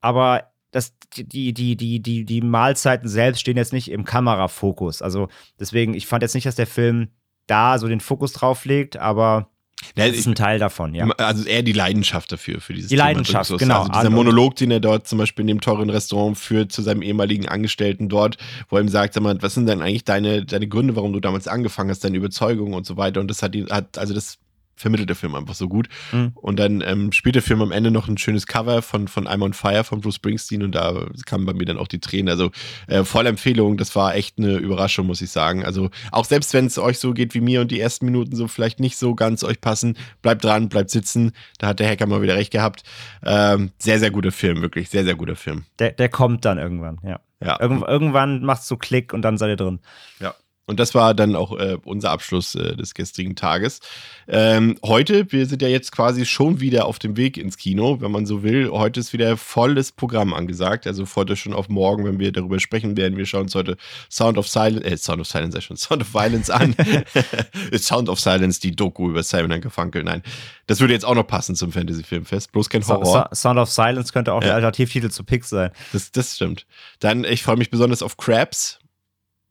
[0.00, 5.02] aber das, die, die, die, die, die Mahlzeiten selbst stehen jetzt nicht im Kamerafokus.
[5.02, 5.28] Also
[5.60, 7.08] deswegen, ich fand jetzt nicht, dass der Film
[7.46, 9.50] da so den Fokus drauf legt, aber
[9.94, 11.08] das ist ein Teil davon, ja.
[11.18, 13.62] Also eher die Leidenschaft dafür, für dieses Die Thema Leidenschaft, Drinks.
[13.62, 13.80] genau.
[13.80, 16.82] Also dieser Und- Monolog, den er dort zum Beispiel in dem teuren Restaurant führt zu
[16.82, 18.36] seinem ehemaligen Angestellten dort,
[18.68, 21.20] wo er ihm sagt, sag mal, was sind denn eigentlich deine, deine Gründe, warum du
[21.20, 23.20] damals angefangen hast, deine Überzeugungen und so weiter.
[23.20, 24.38] Und das hat ihn, hat, also das
[24.76, 25.88] vermittelt der Film einfach so gut.
[26.12, 26.32] Mhm.
[26.34, 29.42] Und dann ähm, spielt der Film am Ende noch ein schönes Cover von, von I'm
[29.42, 32.28] on Fire von Bruce Springsteen und da kamen bei mir dann auch die Tränen.
[32.28, 32.50] Also
[32.86, 35.64] äh, voll Empfehlung, das war echt eine Überraschung, muss ich sagen.
[35.64, 38.48] Also auch selbst wenn es euch so geht wie mir und die ersten Minuten so
[38.48, 41.32] vielleicht nicht so ganz euch passen, bleibt dran, bleibt sitzen.
[41.58, 42.82] Da hat der Hacker mal wieder recht gehabt.
[43.24, 44.88] Ähm, sehr, sehr guter Film, wirklich.
[44.88, 45.64] Sehr, sehr guter Film.
[45.78, 47.20] Der, der kommt dann irgendwann, ja.
[47.44, 47.58] Ja.
[47.60, 49.80] Irgendw irgendwann macht's so Klick und dann seid ihr drin.
[50.20, 50.34] Ja.
[50.72, 53.80] Und das war dann auch äh, unser Abschluss äh, des gestrigen Tages.
[54.26, 58.10] Ähm, heute, wir sind ja jetzt quasi schon wieder auf dem Weg ins Kino, wenn
[58.10, 58.70] man so will.
[58.70, 60.86] Heute ist wieder volles Programm angesagt.
[60.86, 63.18] Also euch schon auf morgen, wenn wir darüber sprechen werden.
[63.18, 63.76] Wir schauen uns heute
[64.10, 66.74] Sound of Silence, äh, Sound of Silence, ich schon, Sound of Violence an.
[67.76, 70.04] Sound of Silence, die Doku über Simon Garfunkel.
[70.04, 70.22] Nein,
[70.68, 72.50] das würde jetzt auch noch passen zum Fantasy-Filmfest.
[72.50, 73.28] Bloß kein So, Horror.
[73.32, 74.54] so, Sound of Silence könnte auch der Ja.
[74.54, 75.70] Alternativtitel zu Pix sein.
[75.92, 76.64] Das, das stimmt.
[77.00, 78.78] Dann, ich freue mich besonders auf Crabs.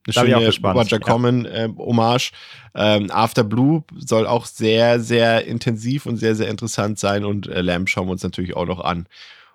[0.07, 0.99] Eine Da schöne Roger ja.
[0.99, 2.31] Common ähm, Hommage.
[2.73, 7.25] Ähm, After Blue soll auch sehr, sehr intensiv und sehr, sehr interessant sein.
[7.25, 9.07] Und äh, Lamb schauen wir uns natürlich auch noch an.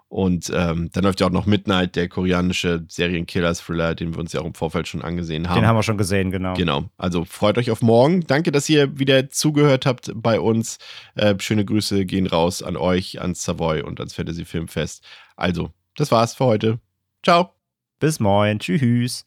[0.08, 4.40] Und ähm, dann läuft ja auch noch Midnight, der koreanische Serienkiller-Thriller, den wir uns ja
[4.40, 5.60] auch im Vorfeld schon angesehen haben.
[5.60, 6.54] Den haben wir schon gesehen, genau.
[6.54, 6.84] Genau.
[6.96, 8.24] Also freut euch auf morgen.
[8.24, 10.78] Danke, dass ihr wieder zugehört habt bei uns.
[11.16, 15.02] Äh, schöne Grüße gehen raus an euch, ans Savoy und ans Fantasy Filmfest.
[15.34, 16.78] Also, das war's für heute.
[17.24, 17.50] Ciao.
[17.98, 18.60] Bis morgen.
[18.60, 19.24] Tschüss.